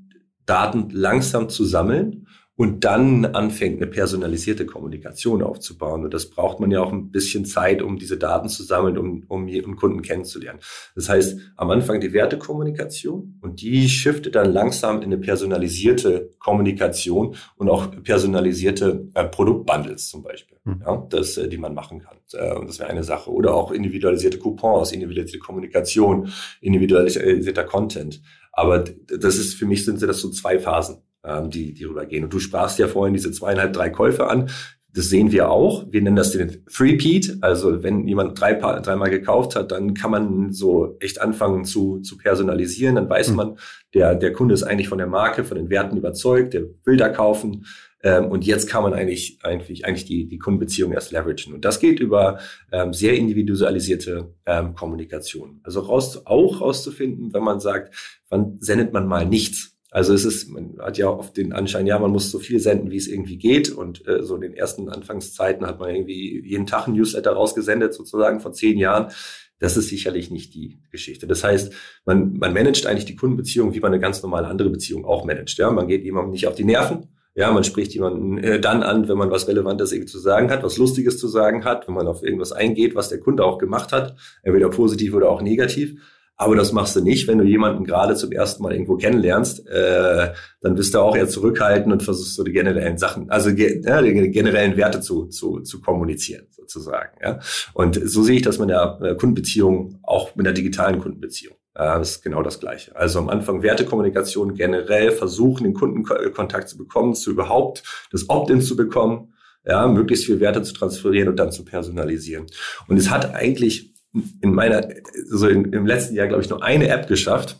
[0.46, 6.04] Daten langsam zu sammeln und dann anfängt, eine personalisierte Kommunikation aufzubauen.
[6.04, 9.24] Und das braucht man ja auch ein bisschen Zeit, um diese Daten zu sammeln, um,
[9.28, 10.60] um jeden Kunden kennenzulernen.
[10.96, 17.36] Das heißt, am Anfang die Wertekommunikation und die shiftet dann langsam in eine personalisierte Kommunikation
[17.56, 20.84] und auch personalisierte äh, Produktbundles zum Beispiel, mhm.
[20.86, 22.18] ja, das, äh, die man machen kann.
[22.34, 23.32] Äh, und das wäre eine Sache.
[23.32, 26.30] Oder auch individualisierte Coupons, individualisierte Kommunikation,
[26.62, 28.22] individualisierter Content.
[28.52, 32.24] Aber das ist, für mich sind das so zwei Phasen ähm, die, die rübergehen.
[32.24, 34.50] Und du sprachst ja vorhin diese zweieinhalb, drei Käufe an.
[34.96, 35.88] Das sehen wir auch.
[35.90, 37.38] Wir nennen das den Three-Peat.
[37.42, 42.18] Also wenn jemand drei, dreimal gekauft hat, dann kann man so echt anfangen zu, zu
[42.18, 42.96] personalisieren.
[42.96, 43.36] Dann weiß mhm.
[43.36, 43.58] man,
[43.96, 47.10] der, der Kunde ist eigentlich von der Marke, von den Werten überzeugt, der will da
[47.10, 47.66] kaufen.
[48.04, 51.54] Ähm, und jetzt kann man eigentlich, eigentlich, eigentlich die, die Kundenbeziehung erst leveragen.
[51.54, 52.38] Und das geht über
[52.72, 55.62] ähm, sehr individualisierte ähm, Kommunikation.
[55.64, 57.96] Also raus, auch rauszufinden, wenn man sagt,
[58.30, 62.00] wann sendet man mal nichts also es ist, man hat ja oft den Anschein, ja,
[62.00, 63.70] man muss so viel senden, wie es irgendwie geht.
[63.70, 67.94] Und äh, so in den ersten Anfangszeiten hat man irgendwie jeden Tag ein Newsletter rausgesendet,
[67.94, 69.12] sozusagen vor zehn Jahren.
[69.60, 71.28] Das ist sicherlich nicht die Geschichte.
[71.28, 71.74] Das heißt,
[72.06, 75.60] man, man managt eigentlich die Kundenbeziehung, wie man eine ganz normale andere Beziehung auch managt.
[75.60, 75.70] Ja?
[75.70, 79.18] Man geht jemandem nicht auf die Nerven, Ja, man spricht jemanden äh, dann an, wenn
[79.20, 82.24] man was Relevantes irgendwie zu sagen hat, was Lustiges zu sagen hat, wenn man auf
[82.24, 86.00] irgendwas eingeht, was der Kunde auch gemacht hat, entweder positiv oder auch negativ.
[86.44, 89.66] Aber das machst du nicht, wenn du jemanden gerade zum ersten Mal irgendwo kennenlernst.
[89.66, 93.82] Äh, dann bist du auch eher zurückhaltend und versuchst so die generellen Sachen, also ge
[93.82, 97.18] ja, die generellen Werte zu, zu, zu kommunizieren, sozusagen.
[97.24, 97.40] Ja?
[97.74, 101.56] Und so sehe ich das mit der äh, Kundenbeziehung, auch mit der digitalen Kundenbeziehung.
[101.78, 102.94] Äh, ist genau das Gleiche.
[102.94, 108.76] Also am Anfang Wertekommunikation generell versuchen, den Kundenkontakt zu bekommen, zu überhaupt das Opt-in zu
[108.76, 109.34] bekommen,
[109.66, 112.48] ja, möglichst viel Werte zu transferieren und dann zu personalisieren.
[112.90, 113.93] Und es hat eigentlich
[114.42, 114.88] in meiner,
[115.26, 117.60] so in, im letzten Jahr, glaube ich, nur eine App geschafft,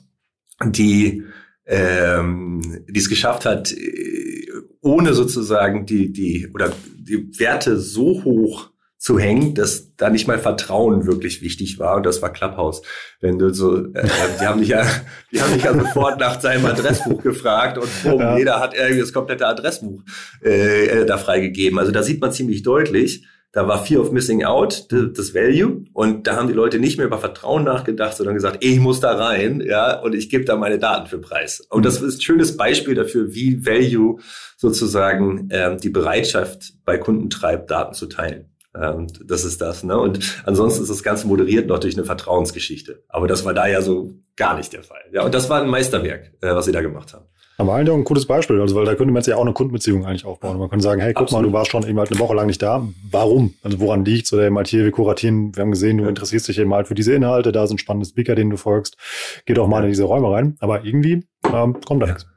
[0.64, 1.24] die
[1.66, 4.48] ähm, die es geschafft hat, äh,
[4.82, 10.40] ohne sozusagen die, die, oder die Werte so hoch zu hängen, dass da nicht mal
[10.40, 11.98] Vertrauen wirklich wichtig war.
[11.98, 12.82] Und das war Clubhouse.
[13.20, 14.08] Wenn du so, äh,
[14.42, 14.86] die haben dich ja,
[15.32, 18.38] die haben dich ja sofort nach seinem Adressbuch gefragt und boom, ja.
[18.38, 20.02] jeder hat irgendwie das komplette Adressbuch
[20.42, 21.80] äh, da freigegeben.
[21.80, 25.86] Also da sieht man ziemlich deutlich, da war Fear of Missing Out, das Value.
[25.94, 29.16] Und da haben die Leute nicht mehr über Vertrauen nachgedacht, sondern gesagt, ich muss da
[29.16, 31.62] rein, ja, und ich gebe da meine Daten für Preis.
[31.70, 34.20] Und das ist ein schönes Beispiel dafür, wie Value
[34.58, 38.50] sozusagen ähm, die Bereitschaft bei Kunden treibt, Daten zu teilen.
[38.74, 39.84] Und das ist das.
[39.84, 39.96] Ne?
[40.00, 43.04] Und ansonsten ist das Ganze moderiert noch durch eine Vertrauensgeschichte.
[43.08, 45.02] Aber das war da ja so gar nicht der Fall.
[45.12, 47.26] Ja, und das war ein Meisterwerk, äh, was sie da gemacht haben.
[47.58, 49.54] Aber eigentlich auch ein cooles Beispiel, also weil da könnte man jetzt ja auch eine
[49.54, 50.58] Kundenbeziehung eigentlich aufbauen.
[50.58, 51.44] Man könnte sagen, hey, guck Absolut.
[51.44, 52.88] mal, du warst schon eben halt eine Woche lang nicht da.
[53.12, 53.54] Warum?
[53.62, 54.34] Also woran liegt's?
[54.34, 56.10] Oder eben halt hier, wir kuratieren, wir haben gesehen, du ja.
[56.10, 58.98] interessierst dich eben halt für diese Inhalte, da ist ein spannendes Speaker, den du folgst.
[59.46, 59.84] Geh doch mal ja.
[59.84, 60.56] in diese Räume rein.
[60.60, 62.28] Aber irgendwie ähm, kommt da nichts.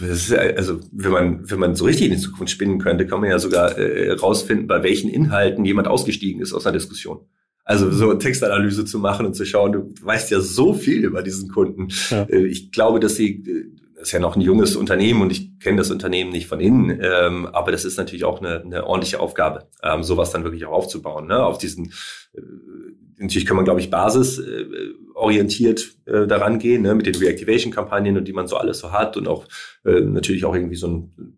[0.00, 3.28] Ist, also wenn man wenn man so richtig in die Zukunft spinnen könnte, kann man
[3.28, 7.20] ja sogar äh, rausfinden, bei welchen Inhalten jemand ausgestiegen ist aus einer Diskussion.
[7.64, 11.50] Also so Textanalyse zu machen und zu schauen, du weißt ja so viel über diesen
[11.50, 11.88] Kunden.
[12.10, 12.22] Ja.
[12.22, 15.78] Äh, ich glaube, dass sie äh, ist ja noch ein junges Unternehmen und ich kenne
[15.78, 19.68] das Unternehmen nicht von innen, ähm, aber das ist natürlich auch eine, eine ordentliche Aufgabe,
[19.82, 21.26] ähm, sowas dann wirklich auch aufzubauen.
[21.26, 21.44] Ne?
[21.44, 21.92] Auf diesen,
[22.34, 22.40] äh,
[23.18, 26.94] natürlich kann man, glaube ich, basisorientiert äh, äh, daran gehen, ne?
[26.94, 29.46] mit den Reactivation-Kampagnen und die man so alles so hat und auch
[29.84, 31.36] äh, natürlich auch irgendwie so ein,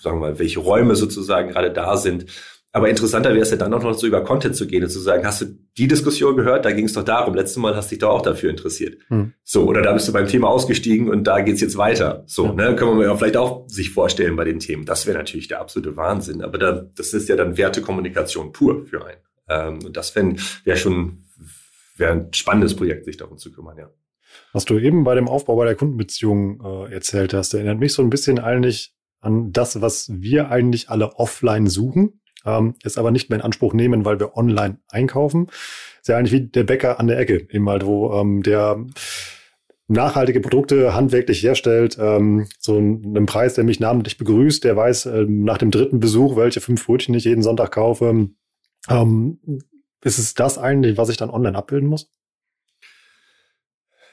[0.00, 2.26] sagen wir mal, welche Räume sozusagen gerade da sind.
[2.74, 4.98] Aber interessanter wäre es ja dann auch noch so über Content zu gehen und zu
[4.98, 5.46] sagen, hast du
[5.78, 6.64] die Diskussion gehört?
[6.64, 7.36] Da ging es doch darum.
[7.36, 9.00] Letztes Mal hast du dich doch auch dafür interessiert.
[9.06, 9.32] Hm.
[9.44, 12.24] So, oder da bist du beim Thema ausgestiegen und da geht's jetzt weiter.
[12.26, 12.52] So, ja.
[12.52, 14.86] ne, können wir ja vielleicht auch sich vorstellen bei den Themen.
[14.86, 16.42] Das wäre natürlich der absolute Wahnsinn.
[16.42, 19.20] Aber da, das ist ja dann Wertekommunikation pur für einen.
[19.48, 21.22] Ähm, und das wäre wär schon
[21.96, 23.88] wäre ein spannendes Projekt, sich darum zu kümmern, ja.
[24.52, 28.02] Was du eben bei dem Aufbau bei der Kundenbeziehung äh, erzählt hast, erinnert mich so
[28.02, 33.30] ein bisschen eigentlich an das, was wir eigentlich alle offline suchen ähm, es aber nicht
[33.30, 35.48] mehr in Anspruch nehmen, weil wir online einkaufen.
[36.00, 38.84] Ist ja eigentlich wie der Bäcker an der Ecke, eben halt, wo ähm, der
[39.86, 45.44] nachhaltige Produkte handwerklich herstellt, ähm, so einen Preis, der mich namentlich begrüßt, der weiß ähm,
[45.44, 48.28] nach dem dritten Besuch, welche fünf Brötchen ich jeden Sonntag kaufe.
[48.88, 49.38] Ähm,
[50.02, 52.10] ist es das eigentlich, was ich dann online abbilden muss?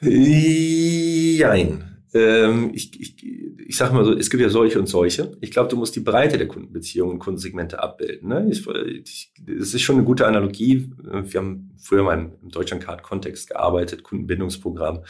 [0.00, 5.36] Jein ähm, ich, ich, ich sage mal so, es gibt ja solche und solche.
[5.40, 8.28] Ich glaube, du musst die Breite der Kundenbeziehungen und Kundensegmente abbilden.
[8.28, 8.48] Ne?
[8.50, 10.90] Ich, ich, das ist schon eine gute Analogie.
[11.02, 15.04] Wir haben früher mal im Deutschlandcard-Kontext gearbeitet, Kundenbindungsprogramm.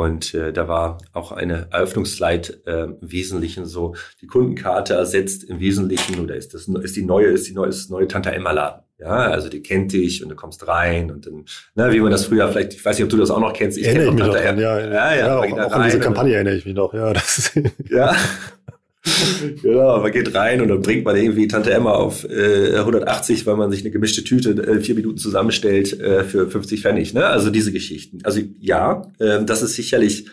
[0.00, 5.60] Und äh, da war auch eine Eröffnungsslide äh, im Wesentlichen so, die Kundenkarte ersetzt im
[5.60, 8.80] Wesentlichen oder ist das ist die neue, ist die neue, ist neue Tante Emma Laden.
[8.98, 11.44] Ja, also die kennt dich und du kommst rein und dann,
[11.74, 13.76] ne, wie man das früher vielleicht, ich weiß nicht, ob du das auch noch kennst,
[13.76, 16.54] ich kenne mich noch dran, ja, ja, ja, ja, auch, auch an diese Kampagne erinnere
[16.54, 17.52] ich mich noch, ja, das
[17.90, 18.16] ja.
[19.62, 23.56] genau, man geht rein und dann bringt man irgendwie Tante Emma auf äh, 180, weil
[23.56, 27.14] man sich eine gemischte Tüte äh, vier Minuten zusammenstellt äh, für 50 Pfennig.
[27.14, 27.24] Ne?
[27.24, 28.18] Also diese Geschichten.
[28.24, 30.26] Also ja, äh, das ist sicherlich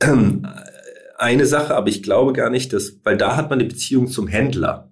[0.00, 0.12] äh,
[1.16, 4.26] eine Sache, aber ich glaube gar nicht, dass, weil da hat man eine Beziehung zum
[4.26, 4.90] Händler.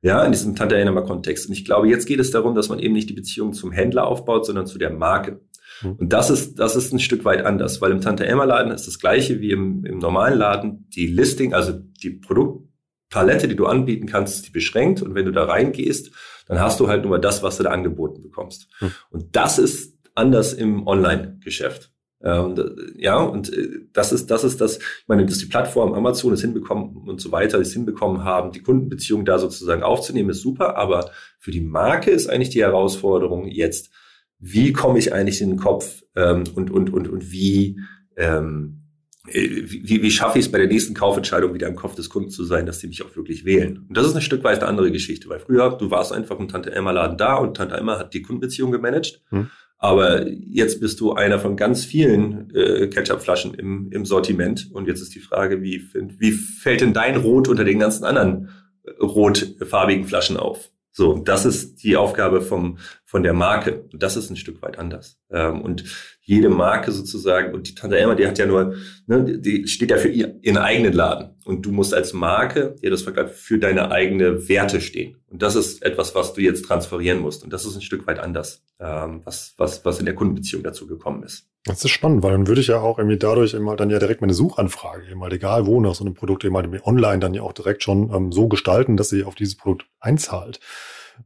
[0.00, 1.48] Ja, in diesem Tante Emma Kontext.
[1.48, 4.06] Und ich glaube, jetzt geht es darum, dass man eben nicht die Beziehung zum Händler
[4.06, 5.40] aufbaut, sondern zu der Marke.
[5.82, 5.92] Mhm.
[5.92, 8.86] Und das ist, das ist ein Stück weit anders, weil im Tante Emma Laden ist
[8.86, 10.88] das gleiche wie im, im normalen Laden.
[10.94, 15.02] Die Listing, also die Produktpalette, die du anbieten kannst, die beschränkt.
[15.02, 16.10] Und wenn du da reingehst,
[16.46, 18.68] dann hast du halt nur das, was du da angeboten bekommst.
[18.80, 18.92] Mhm.
[19.10, 21.92] Und das ist anders im Online-Geschäft.
[22.20, 22.56] Ähm,
[22.96, 26.40] ja, und äh, das ist, das ist das, ich meine, dass die Plattform Amazon es
[26.40, 31.10] hinbekommen und so weiter, es hinbekommen haben, die Kundenbeziehung da sozusagen aufzunehmen, ist super, aber
[31.38, 33.90] für die Marke ist eigentlich die Herausforderung jetzt,
[34.38, 37.80] wie komme ich eigentlich in den Kopf ähm, und, und, und, und wie,
[38.16, 38.82] ähm,
[39.28, 42.30] äh, wie, wie schaffe ich es bei der nächsten Kaufentscheidung wieder im Kopf des Kunden
[42.30, 43.84] zu sein, dass die mich auch wirklich wählen.
[43.88, 46.48] Und das ist ein Stück weit eine andere Geschichte, weil früher, du warst einfach im
[46.48, 49.22] Tante Emma Laden da und Tante Emma hat die Kundenbeziehung gemanagt.
[49.30, 49.50] Hm.
[49.80, 54.70] Aber jetzt bist du einer von ganz vielen äh, Ketchupflaschen im, im Sortiment.
[54.72, 58.50] Und jetzt ist die Frage, wie, wie fällt denn dein Rot unter den ganzen anderen
[58.82, 60.70] äh, rotfarbigen Flaschen auf?
[60.90, 62.78] So, das ist die Aufgabe vom,
[63.08, 63.86] von der Marke.
[63.90, 65.16] Und das ist ein Stück weit anders.
[65.30, 65.82] Ähm, und
[66.20, 68.74] jede Marke sozusagen, und die Tante Emma, die hat ja nur,
[69.06, 71.30] ne, die steht ja für ihr, ihren eigenen Laden.
[71.46, 75.16] Und du musst als Marke, ja, das vergleicht, für deine eigene Werte stehen.
[75.26, 77.42] Und das ist etwas, was du jetzt transferieren musst.
[77.44, 80.86] Und das ist ein Stück weit anders, ähm, was, was, was in der Kundenbeziehung dazu
[80.86, 81.48] gekommen ist.
[81.64, 84.20] Das ist spannend, weil dann würde ich ja auch irgendwie dadurch immer dann ja direkt
[84.20, 87.40] meine Suchanfrage eben halt egal wo nach so einem Produkt eben halt online dann ja
[87.40, 90.60] auch direkt schon ähm, so gestalten, dass sie auf dieses Produkt einzahlt.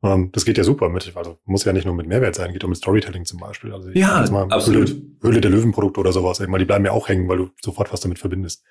[0.03, 2.67] Ähm, das geht ja super mit, also muss ja nicht nur mit Mehrwert sein, geht
[2.67, 3.73] mit Storytelling zum Beispiel.
[3.73, 4.91] Also ja, mal absolut.
[4.91, 7.93] Höhle, Höhle der Löwenprodukte oder sowas, eben, die bleiben ja auch hängen, weil du sofort
[7.93, 8.65] was damit verbindest.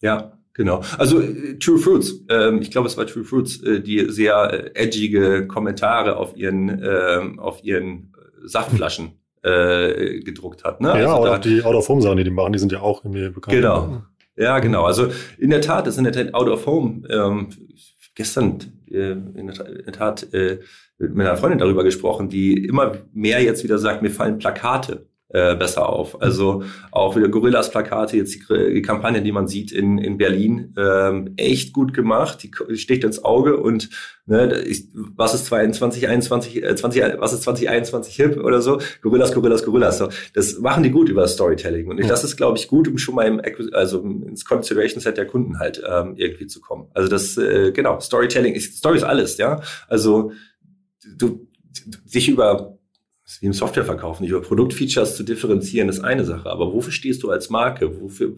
[0.00, 0.82] Ja, genau.
[0.98, 4.70] Also äh, True Fruits, ähm, ich glaube, es war True Fruits, äh, die sehr äh,
[4.74, 9.12] edgige Kommentare auf ihren, ähm, auf ihren äh, Saftflaschen
[9.42, 10.80] äh, gedruckt hat.
[10.80, 10.88] Ne?
[10.88, 13.56] Ja, also auch die Out-of-Home-Sachen, die die machen, die sind ja auch irgendwie bekannt.
[13.56, 14.02] Genau.
[14.36, 14.84] Ja, genau.
[14.84, 15.08] Also
[15.38, 17.02] in der Tat, das ist in der Tat Out of Home.
[17.10, 17.48] Ähm,
[18.14, 18.58] gestern
[18.90, 20.60] äh, in der Tat äh,
[20.98, 25.56] mit meiner Freundin darüber gesprochen, die immer mehr jetzt wieder sagt, mir fallen Plakate äh,
[25.56, 26.20] besser auf.
[26.20, 31.32] Also auch wieder Gorillas-Plakate, jetzt die, die, Kampagne, die man sieht in, in Berlin, ähm,
[31.36, 33.88] echt gut gemacht, die sticht ins Auge und
[34.26, 38.78] ne, ich, was ist 2021, äh, 20, was ist 2021 hip oder so?
[39.00, 39.98] Gorillas, Gorillas, Gorillas.
[39.98, 42.98] So, das machen die gut über Storytelling und ich, das ist, glaube ich, gut, um
[42.98, 43.40] schon mal im
[43.72, 46.88] also ins Consideration Set der Kunden halt ähm, irgendwie zu kommen.
[46.94, 49.62] Also das, äh, genau, Storytelling, ist, Story ist alles, ja.
[49.88, 50.32] Also
[51.16, 51.48] du,
[52.04, 52.78] sich über
[53.24, 56.50] das ist wie im Softwareverkauf, nicht über Produktfeatures zu differenzieren, ist eine Sache.
[56.50, 58.00] Aber wofür stehst du als Marke?
[58.00, 58.34] Wofür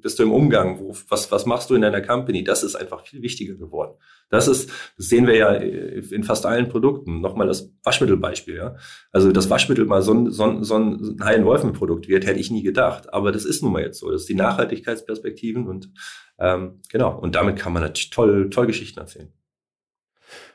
[0.00, 0.78] bist du im Umgang?
[0.78, 2.44] Wo, was, was machst du in deiner Company?
[2.44, 3.96] Das ist einfach viel wichtiger geworden.
[4.28, 7.20] Das ist, das sehen wir ja in fast allen Produkten.
[7.20, 8.76] Nochmal das Waschmittelbeispiel, ja.
[9.10, 12.62] Also, das Waschmittel mal so ein, so ein, so ein Heilen-Wolfen-Produkt wird, hätte ich nie
[12.62, 13.12] gedacht.
[13.12, 14.12] Aber das ist nun mal jetzt so.
[14.12, 15.90] Das ist die Nachhaltigkeitsperspektiven und,
[16.38, 17.18] ähm, genau.
[17.18, 19.32] Und damit kann man natürlich toll, toll Geschichten erzählen.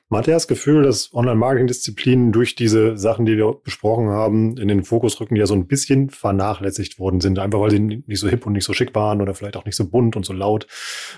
[0.10, 4.68] Man hat ja das Gefühl, dass Online-Marketing-Disziplinen durch diese Sachen, die wir besprochen haben, in
[4.68, 8.20] den Fokus rücken, die ja so ein bisschen vernachlässigt worden sind, einfach weil sie nicht
[8.20, 10.34] so hip und nicht so schick waren oder vielleicht auch nicht so bunt und so
[10.34, 10.68] laut.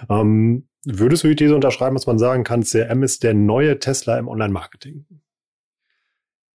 [0.10, 4.18] Ähm, würdest du die These unterschreiben, dass man sagen kann, CRM ist der neue Tesla
[4.18, 5.06] im Online-Marketing?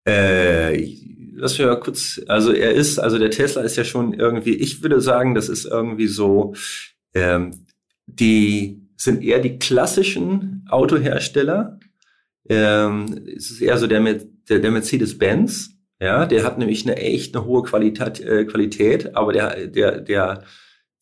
[0.08, 0.88] Äh,
[1.34, 4.82] lass mich mal kurz, also er ist, also der Tesla ist ja schon irgendwie, ich
[4.82, 6.56] würde sagen, das ist irgendwie so,
[7.14, 7.66] ähm,
[8.08, 11.80] die sind eher die klassischen Autohersteller,
[12.52, 15.70] ähm, es ist eher so der, der, der Mercedes-Benz.
[16.02, 20.44] Ja, der hat nämlich eine echt eine hohe Qualität, äh, Qualität, aber der, der, der,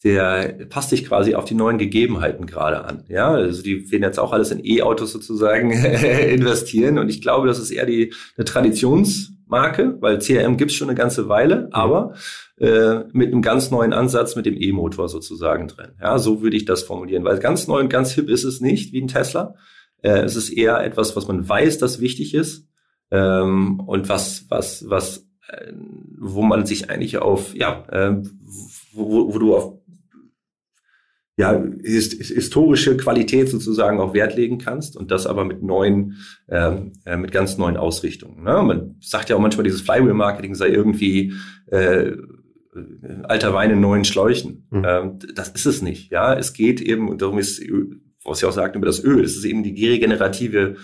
[0.04, 3.04] der passt sich quasi auf die neuen Gegebenheiten gerade an.
[3.08, 5.72] Ja, also die werden jetzt auch alles in E-Autos sozusagen
[6.30, 10.97] investieren und ich glaube, das ist eher die eine Traditionsmarke, weil CRM gibt's schon eine
[10.97, 11.68] ganze Weile, mhm.
[11.72, 12.14] aber
[12.58, 15.93] äh, mit einem ganz neuen Ansatz mit dem E-Motor sozusagen drin.
[16.00, 18.93] Ja, so würde ich das formulieren, weil ganz neu und ganz hip ist es nicht
[18.93, 19.56] wie ein Tesla.
[20.02, 22.68] Äh, es ist eher etwas, was man weiß, das wichtig ist
[23.12, 25.74] ähm, und was, was, was, äh,
[26.18, 28.22] wo man sich eigentlich auf, ja, äh,
[28.93, 29.80] wo, wo du auf
[31.39, 36.18] ja, hist historische Qualität sozusagen auch Wert legen kannst und das aber mit neuen,
[36.50, 38.43] ähm, äh, mit ganz neuen Ausrichtungen.
[38.43, 38.62] Ne?
[38.62, 41.32] Man sagt ja auch manchmal, dieses Flywheel-Marketing sei irgendwie
[41.68, 42.12] äh,
[43.24, 44.68] alter Wein in neuen Schläuchen.
[44.70, 44.86] Mhm.
[44.86, 46.12] Ähm, das ist es nicht.
[46.12, 47.62] Ja, es geht eben, und darum ist
[48.30, 50.76] was Sie auch sagten über das Öl, das ist eben die regenerative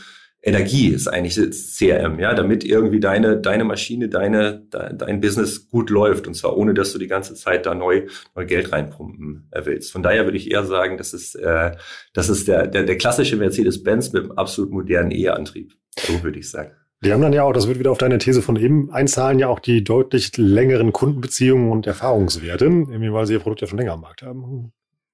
[0.45, 6.27] Energie, ist eigentlich CRM, ja, damit irgendwie deine, deine Maschine, deine, dein Business gut läuft
[6.27, 9.91] und zwar ohne, dass du die ganze Zeit da neu, neu Geld reinpumpen willst.
[9.91, 11.71] Von daher würde ich eher sagen, das ist, äh,
[12.13, 15.73] das ist der, der, der klassische Mercedes-Benz mit einem absolut modernen E-Antrieb.
[15.97, 16.71] So würde ich sagen.
[17.03, 19.47] Die haben dann ja auch, das wird wieder auf deine These von eben einzahlen, ja
[19.47, 23.93] auch die deutlich längeren Kundenbeziehungen und Erfahrungswerte, irgendwie weil sie ihr Produkt ja schon länger
[23.93, 24.71] am Markt haben.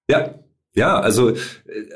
[0.09, 0.35] Ja,
[0.73, 1.35] ja, also äh,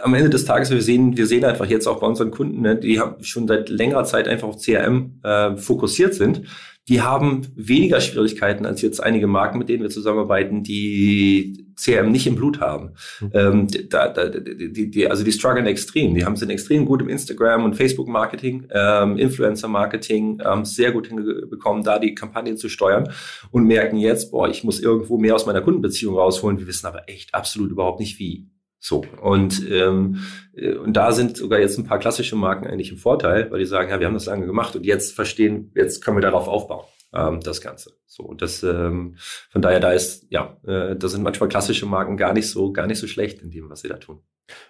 [0.01, 2.75] am Ende des Tages, wir sehen, wir sehen einfach jetzt auch bei unseren Kunden, ne,
[2.75, 6.43] die haben schon seit längerer Zeit einfach auf CRM äh, fokussiert sind.
[6.87, 12.27] Die haben weniger Schwierigkeiten als jetzt einige Marken, mit denen wir zusammenarbeiten, die CRM nicht
[12.27, 12.91] im Blut haben.
[13.21, 13.31] Mhm.
[13.33, 16.13] Ähm, da, da, die, die, also die strugglen extrem.
[16.13, 20.91] Die haben sind extrem gut im Instagram und Facebook Marketing, ähm, Influencer Marketing, ähm, sehr
[20.91, 23.09] gut hinbekommen, da die Kampagnen zu steuern
[23.49, 26.59] und merken jetzt, boah, ich muss irgendwo mehr aus meiner Kundenbeziehung rausholen.
[26.59, 28.45] Wir wissen aber echt absolut überhaupt nicht wie.
[28.85, 29.03] So.
[29.19, 30.19] Und, ähm,
[30.53, 33.65] äh, und da sind sogar jetzt ein paar klassische Marken eigentlich im Vorteil, weil die
[33.65, 36.85] sagen, ja, wir haben das lange gemacht und jetzt verstehen, jetzt können wir darauf aufbauen,
[37.11, 37.93] ähm, das Ganze.
[38.05, 39.15] So, das, ähm,
[39.49, 42.85] von daher, da ist, ja, äh, da sind manchmal klassische Marken gar nicht so, gar
[42.85, 44.19] nicht so schlecht in dem, was sie da tun.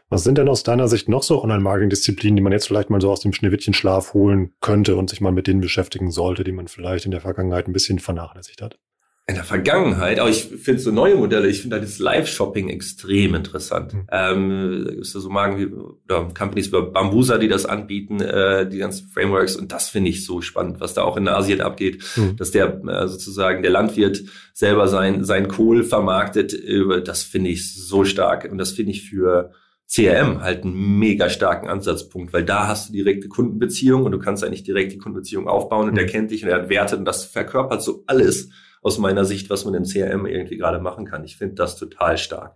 [0.08, 3.12] Was sind denn aus deiner Sicht noch so Online-Marketing-Disziplinen, die man jetzt vielleicht mal so
[3.12, 7.04] aus dem Schneewittchenschlaf holen könnte und sich mal mit denen beschäftigen sollte, die man vielleicht
[7.04, 8.80] in der Vergangenheit ein bisschen vernachlässigt hat?
[9.28, 13.34] In der Vergangenheit, aber ich finde so neue Modelle, ich finde halt das Live-Shopping extrem
[13.34, 13.96] interessant.
[13.96, 14.08] Mhm.
[14.12, 19.08] Ähm, da so Marken wie, oder Companies wie Bambusa, die das anbieten, äh, die ganzen
[19.08, 22.36] Frameworks und das finde ich so spannend, was da auch in Asien abgeht, mhm.
[22.36, 24.22] dass der äh, sozusagen der Landwirt
[24.54, 29.10] selber sein, sein Kohl vermarktet, äh, das finde ich so stark und das finde ich
[29.10, 29.54] für
[29.92, 34.44] CRM halt einen mega starken Ansatzpunkt, weil da hast du direkte Kundenbeziehung und du kannst
[34.44, 36.00] eigentlich direkt die Kundenbeziehung aufbauen und mhm.
[36.00, 38.50] er kennt dich und er hat Werte und das verkörpert so alles
[38.86, 41.24] aus meiner Sicht, was man im CRM irgendwie gerade machen kann.
[41.24, 42.56] Ich finde das total stark.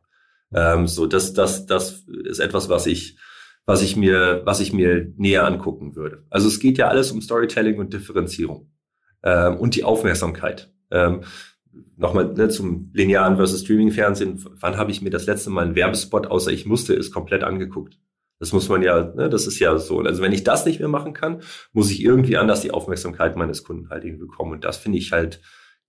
[0.54, 3.18] Ähm, so, das, das, das ist etwas, was ich,
[3.66, 6.28] was ich mir, was ich mir näher angucken würde.
[6.30, 8.72] Also es geht ja alles um Storytelling und Differenzierung
[9.24, 10.72] ähm, und die Aufmerksamkeit.
[10.92, 11.22] Ähm,
[11.98, 14.44] Nochmal ne, zum linearen versus Streaming-Fernsehen.
[14.60, 17.98] Wann habe ich mir das letzte Mal einen Werbespot, außer ich musste, ist komplett angeguckt?
[18.40, 20.00] Das muss man ja, ne, das ist ja so.
[20.00, 21.42] Also wenn ich das nicht mehr machen kann,
[21.74, 24.52] muss ich irgendwie anders die Aufmerksamkeit meines Kunden halt irgendwie bekommen.
[24.52, 25.42] Und das finde ich halt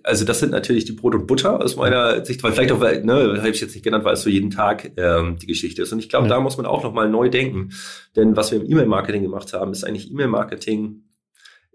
[0.04, 3.36] also das sind natürlich die Brot und Butter aus meiner Sicht, weil vielleicht auch, ne,
[3.38, 5.92] habe ich jetzt nicht genannt, weil es so jeden Tag ähm, die Geschichte ist.
[5.94, 6.36] Und ich glaube, ja.
[6.36, 7.70] da muss man auch nochmal neu denken.
[8.16, 11.04] Denn was wir im E-Mail-Marketing gemacht haben, ist eigentlich E-Mail-Marketing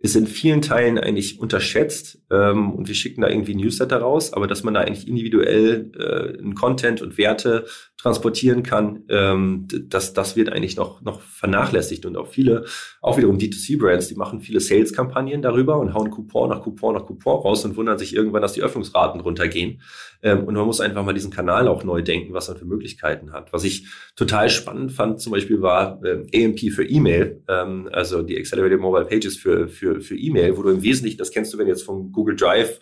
[0.06, 4.46] ist in vielen Teilen eigentlich unterschätzt ähm, und wir schicken da irgendwie Newsletter raus, aber
[4.46, 7.66] dass man da eigentlich individuell äh, einen Content und Werte
[7.98, 12.64] transportieren kann, ähm, das, das wird eigentlich noch, noch vernachlässigt und auch viele,
[13.00, 17.40] auch wiederum D2C-Brands, die machen viele Sales-Kampagnen darüber und hauen Coupon nach Coupon nach Coupon
[17.40, 19.80] raus und wundern sich irgendwann, dass die Öffnungsraten runtergehen.
[20.22, 23.32] Ähm, und man muss einfach mal diesen Kanal auch neu denken, was man für Möglichkeiten
[23.32, 23.52] hat.
[23.52, 28.38] Was ich total spannend fand zum Beispiel war ähm, AMP für E-Mail, ähm, also die
[28.38, 31.68] Accelerated Mobile Pages für, für, für E-Mail, wo du im Wesentlichen, das kennst du, wenn
[31.68, 32.80] jetzt von Google Drive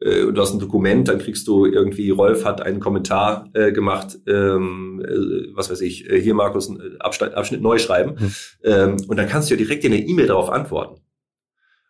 [0.00, 4.18] äh, du hast ein Dokument, dann kriegst du irgendwie, Rolf hat einen Kommentar äh, gemacht,
[4.26, 8.16] ähm, äh, was weiß ich, äh, hier Markus, äh, Abschnitt, Abschnitt neu schreiben.
[8.18, 8.34] Mhm.
[8.64, 11.00] Ähm, und dann kannst du ja direkt in der E-Mail darauf antworten.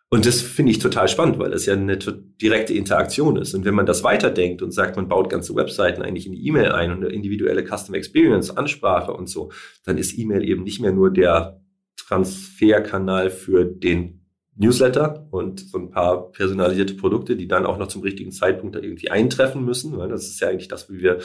[0.09, 3.53] Und das finde ich total spannend, weil das ja eine direkte Interaktion ist.
[3.53, 6.71] Und wenn man das weiterdenkt und sagt, man baut ganze Webseiten eigentlich in die E-Mail
[6.71, 9.51] ein und eine individuelle Custom Experience, Ansprache und so,
[9.83, 11.59] dann ist E-Mail eben nicht mehr nur der
[11.97, 14.16] Transferkanal für den
[14.57, 18.79] Newsletter und so ein paar personalisierte Produkte, die dann auch noch zum richtigen Zeitpunkt da
[18.79, 19.97] irgendwie eintreffen müssen.
[20.09, 21.19] Das ist ja eigentlich das, wie wir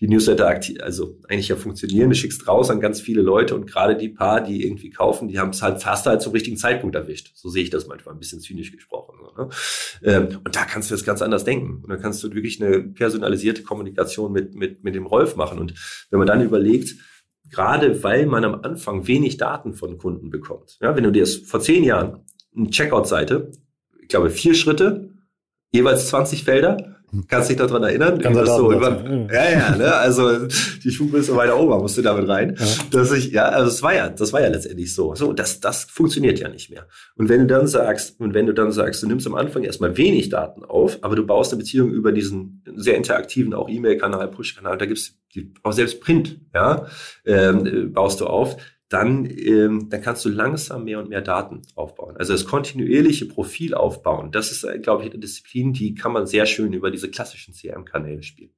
[0.00, 2.10] die Newsletter aktiv, also eigentlich ja funktionieren.
[2.10, 5.38] Du schickst raus an ganz viele Leute und gerade die paar, die irgendwie kaufen, die
[5.38, 7.30] haben es halt fast halt zum richtigen Zeitpunkt erwischt.
[7.34, 9.16] So sehe ich das manchmal ein bisschen zynisch gesprochen.
[9.38, 9.48] Ne?
[10.02, 11.80] Ähm, und da kannst du das ganz anders denken.
[11.82, 15.58] Und dann kannst du wirklich eine personalisierte Kommunikation mit, mit, mit dem Rolf machen.
[15.58, 15.74] Und
[16.10, 16.96] wenn man dann überlegt,
[17.50, 20.76] gerade weil man am Anfang wenig Daten von Kunden bekommt.
[20.80, 22.24] Ja, wenn du dir das vor zehn Jahren
[22.56, 23.52] eine Checkout-Seite,
[24.00, 25.10] ich glaube vier Schritte,
[25.72, 26.94] jeweils 20 Felder.
[27.28, 28.20] Kannst dich daran erinnern?
[28.44, 29.94] So über, ja, ja, ne?
[29.94, 30.46] Also
[30.82, 32.56] die Schubliste weiter oben musste damit rein.
[32.58, 32.66] Ja.
[32.90, 35.14] Dass ich, ja, also es war ja, das war ja letztendlich so.
[35.14, 36.88] So, das, das funktioniert ja nicht mehr.
[37.16, 39.96] Und wenn du dann sagst, und wenn du dann sagst, du nimmst am Anfang erstmal
[39.96, 44.76] wenig Daten auf, aber du baust eine Beziehung über diesen sehr interaktiven, auch E-Mail-Kanal, Push-Kanal,
[44.76, 46.86] da gibt's die, auch selbst Print, ja,
[47.24, 48.56] ähm, baust du auf,
[48.94, 52.16] dann, ähm, dann kannst du langsam mehr und mehr Daten aufbauen.
[52.16, 56.26] Also das kontinuierliche Profil aufbauen, das ist, äh, glaube ich, eine Disziplin, die kann man
[56.26, 58.52] sehr schön über diese klassischen CRM-Kanäle spielen.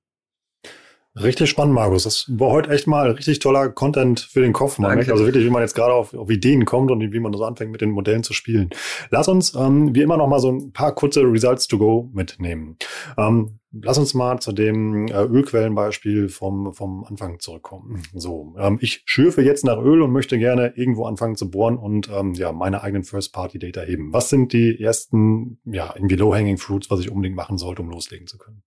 [1.22, 2.04] Richtig spannend, Markus.
[2.04, 4.78] Das war heute echt mal richtig toller Content für den Kopf.
[4.78, 7.44] Man also wirklich, wie man jetzt gerade auf, auf, Ideen kommt und wie man so
[7.44, 8.68] anfängt, mit den Modellen zu spielen.
[9.10, 12.76] Lass uns ähm, wie immer noch mal so ein paar kurze Results to go mitnehmen.
[13.16, 18.02] Ähm, lass uns mal zu dem äh, Ölquellenbeispiel vom, vom Anfang zurückkommen.
[18.14, 22.10] So, ähm, ich schürfe jetzt nach Öl und möchte gerne irgendwo anfangen zu bohren und
[22.10, 24.12] ähm, ja, meine eigenen First-Party-Data heben.
[24.12, 28.26] Was sind die ersten, ja, irgendwie Low-Hanging Fruits, was ich unbedingt machen sollte, um loslegen
[28.26, 28.62] zu können?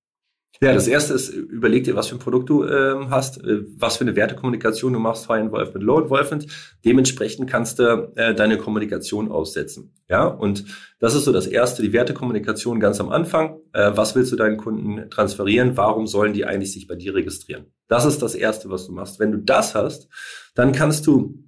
[0.61, 3.95] Ja, das erste ist, überleg dir, was für ein Produkt du ähm, hast, äh, was
[3.95, 6.47] für eine Wertekommunikation du machst, High Involvement, Low Involvement.
[6.83, 9.93] Dementsprechend kannst du äh, deine Kommunikation aussetzen.
[10.09, 10.65] Ja, und
[10.99, 13.61] das ist so das erste, die Wertekommunikation ganz am Anfang.
[13.71, 15.77] Äh, was willst du deinen Kunden transferieren?
[15.77, 17.67] Warum sollen die eigentlich sich bei dir registrieren?
[17.87, 19.17] Das ist das erste, was du machst.
[19.17, 20.09] Wenn du das hast,
[20.55, 21.41] dann kannst du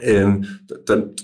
[0.00, 1.16] ähm, dann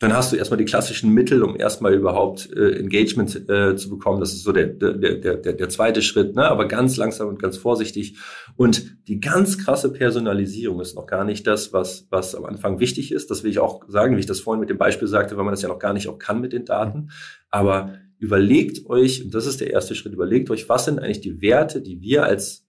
[0.00, 4.18] dann hast du erstmal die klassischen Mittel, um erstmal überhaupt äh, Engagement äh, zu bekommen.
[4.18, 6.44] Das ist so der, der, der, der, zweite Schritt, ne?
[6.44, 8.18] aber ganz langsam und ganz vorsichtig.
[8.56, 13.12] Und die ganz krasse Personalisierung ist noch gar nicht das, was, was am Anfang wichtig
[13.12, 13.30] ist.
[13.30, 15.52] Das will ich auch sagen, wie ich das vorhin mit dem Beispiel sagte, weil man
[15.52, 17.10] das ja noch gar nicht auch kann mit den Daten.
[17.50, 21.40] Aber überlegt euch, und das ist der erste Schritt, überlegt euch, was sind eigentlich die
[21.40, 22.66] Werte, die wir als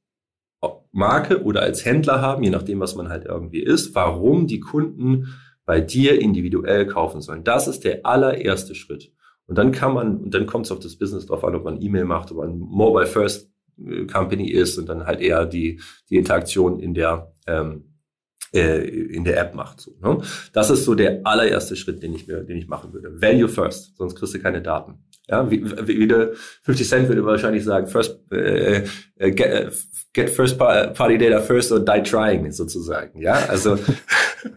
[0.91, 5.27] Marke oder als Händler haben, je nachdem, was man halt irgendwie ist, warum die Kunden
[5.65, 7.43] bei dir individuell kaufen sollen.
[7.43, 9.11] Das ist der allererste Schritt.
[9.47, 11.81] Und dann kann man, und dann kommt es auf das Business drauf an, ob man
[11.81, 13.51] E-Mail macht, ob man Mobile First
[13.83, 17.94] äh, Company ist und dann halt eher die, die Interaktion in der, ähm,
[18.55, 19.81] äh, in der App macht.
[19.81, 20.21] So, ne?
[20.53, 23.21] Das ist so der allererste Schritt, den ich mir, den ich machen würde.
[23.21, 24.99] Value first, sonst kriegst du keine Daten.
[25.27, 26.33] Ja, wie, wie, der
[26.63, 28.83] 50 Cent würde wahrscheinlich sagen, first, äh,
[29.15, 29.71] äh, get, äh,
[30.13, 33.19] get first party data first or die trying sozusagen.
[33.19, 33.79] Ja, also,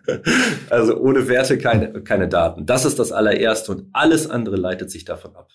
[0.70, 2.66] also ohne Werte keine, keine Daten.
[2.66, 5.48] Das ist das allererste und alles andere leitet sich davon ab.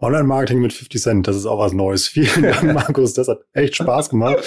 [0.00, 2.06] Online-Marketing mit 50 Cent, das ist auch was Neues.
[2.08, 3.14] Vielen Dank, Markus.
[3.14, 4.38] Das hat echt Spaß gemacht.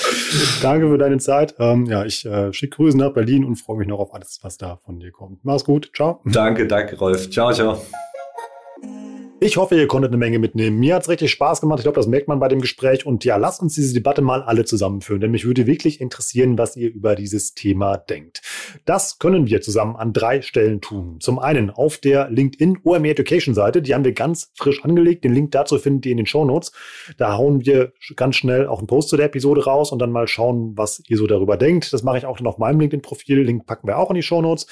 [0.61, 1.55] Danke für deine Zeit.
[1.59, 4.57] Ähm, ja, ich äh, schicke Grüße nach Berlin und freue mich noch auf alles, was
[4.57, 5.43] da von dir kommt.
[5.43, 5.91] Mach's gut.
[5.95, 6.21] Ciao.
[6.25, 7.29] Danke, danke, Rolf.
[7.29, 7.81] Ciao, ciao.
[9.43, 10.77] Ich hoffe, ihr konntet eine Menge mitnehmen.
[10.77, 11.79] Mir hat's richtig Spaß gemacht.
[11.79, 13.07] Ich glaube, das merkt man bei dem Gespräch.
[13.07, 16.75] Und ja, lasst uns diese Debatte mal alle zusammenführen, denn mich würde wirklich interessieren, was
[16.77, 18.43] ihr über dieses Thema denkt.
[18.85, 21.17] Das können wir zusammen an drei Stellen tun.
[21.21, 23.81] Zum einen auf der LinkedIn OME Education Seite.
[23.81, 25.23] Die haben wir ganz frisch angelegt.
[25.23, 26.71] Den Link dazu findet ihr in den Show Notes.
[27.17, 30.27] Da hauen wir ganz schnell auch einen Post zu der Episode raus und dann mal
[30.27, 31.93] schauen, was ihr so darüber denkt.
[31.93, 33.41] Das mache ich auch dann auf meinem LinkedIn-Profil.
[33.41, 34.67] Link packen wir auch in die Show Notes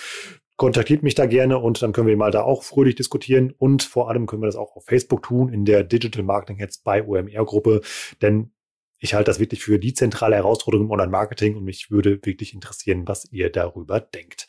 [0.60, 4.10] kontaktiert mich da gerne und dann können wir mal da auch fröhlich diskutieren und vor
[4.10, 7.46] allem können wir das auch auf Facebook tun in der Digital Marketing Heads bei OMR
[7.46, 7.80] Gruppe,
[8.22, 8.52] denn
[9.02, 13.08] ich halte das wirklich für die zentrale Herausforderung im Online-Marketing und mich würde wirklich interessieren,
[13.08, 14.48] was ihr darüber denkt.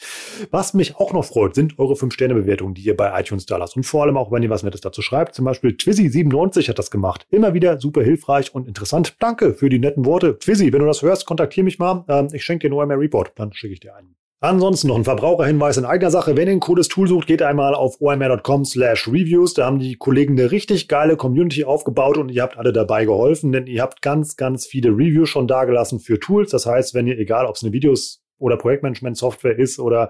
[0.50, 3.76] Was mich auch noch freut, sind eure 5-Sterne-Bewertungen, die ihr bei iTunes da lasst.
[3.76, 5.36] Und vor allem auch, wenn ihr was Nettes dazu schreibt.
[5.36, 7.28] Zum Beispiel Twizzy97 hat das gemacht.
[7.30, 9.14] Immer wieder super hilfreich und interessant.
[9.20, 10.36] Danke für die netten Worte.
[10.36, 12.04] Twizzy, wenn du das hörst, kontaktiere mich mal.
[12.08, 13.30] Ähm, ich schenke dir nur einmal Report.
[13.36, 14.19] Dann schicke ich dir einen.
[14.42, 16.34] Ansonsten noch ein Verbraucherhinweis in eigener Sache.
[16.34, 19.52] Wenn ihr ein cooles Tool sucht, geht einmal auf omr.com slash reviews.
[19.52, 23.52] Da haben die Kollegen eine richtig geile Community aufgebaut und ihr habt alle dabei geholfen,
[23.52, 26.52] denn ihr habt ganz, ganz viele Reviews schon dagelassen für Tools.
[26.52, 30.08] Das heißt, wenn ihr, egal ob es eine Videos oder Projektmanagement-Software ist oder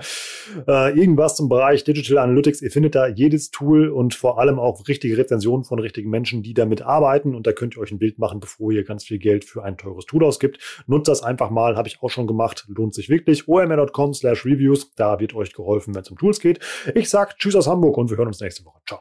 [0.66, 2.62] äh, irgendwas zum Bereich Digital Analytics.
[2.62, 6.54] Ihr findet da jedes Tool und vor allem auch richtige Rezensionen von richtigen Menschen, die
[6.54, 7.34] damit arbeiten.
[7.34, 9.76] Und da könnt ihr euch ein Bild machen, bevor ihr ganz viel Geld für ein
[9.76, 10.58] teures Tool ausgibt.
[10.86, 12.64] Nutzt das einfach mal, habe ich auch schon gemacht.
[12.68, 13.48] Lohnt sich wirklich.
[13.48, 14.94] omr.com slash reviews.
[14.94, 16.60] Da wird euch geholfen, wenn es um Tools geht.
[16.94, 18.80] Ich sage Tschüss aus Hamburg und wir hören uns nächste Woche.
[18.86, 19.00] Ciao.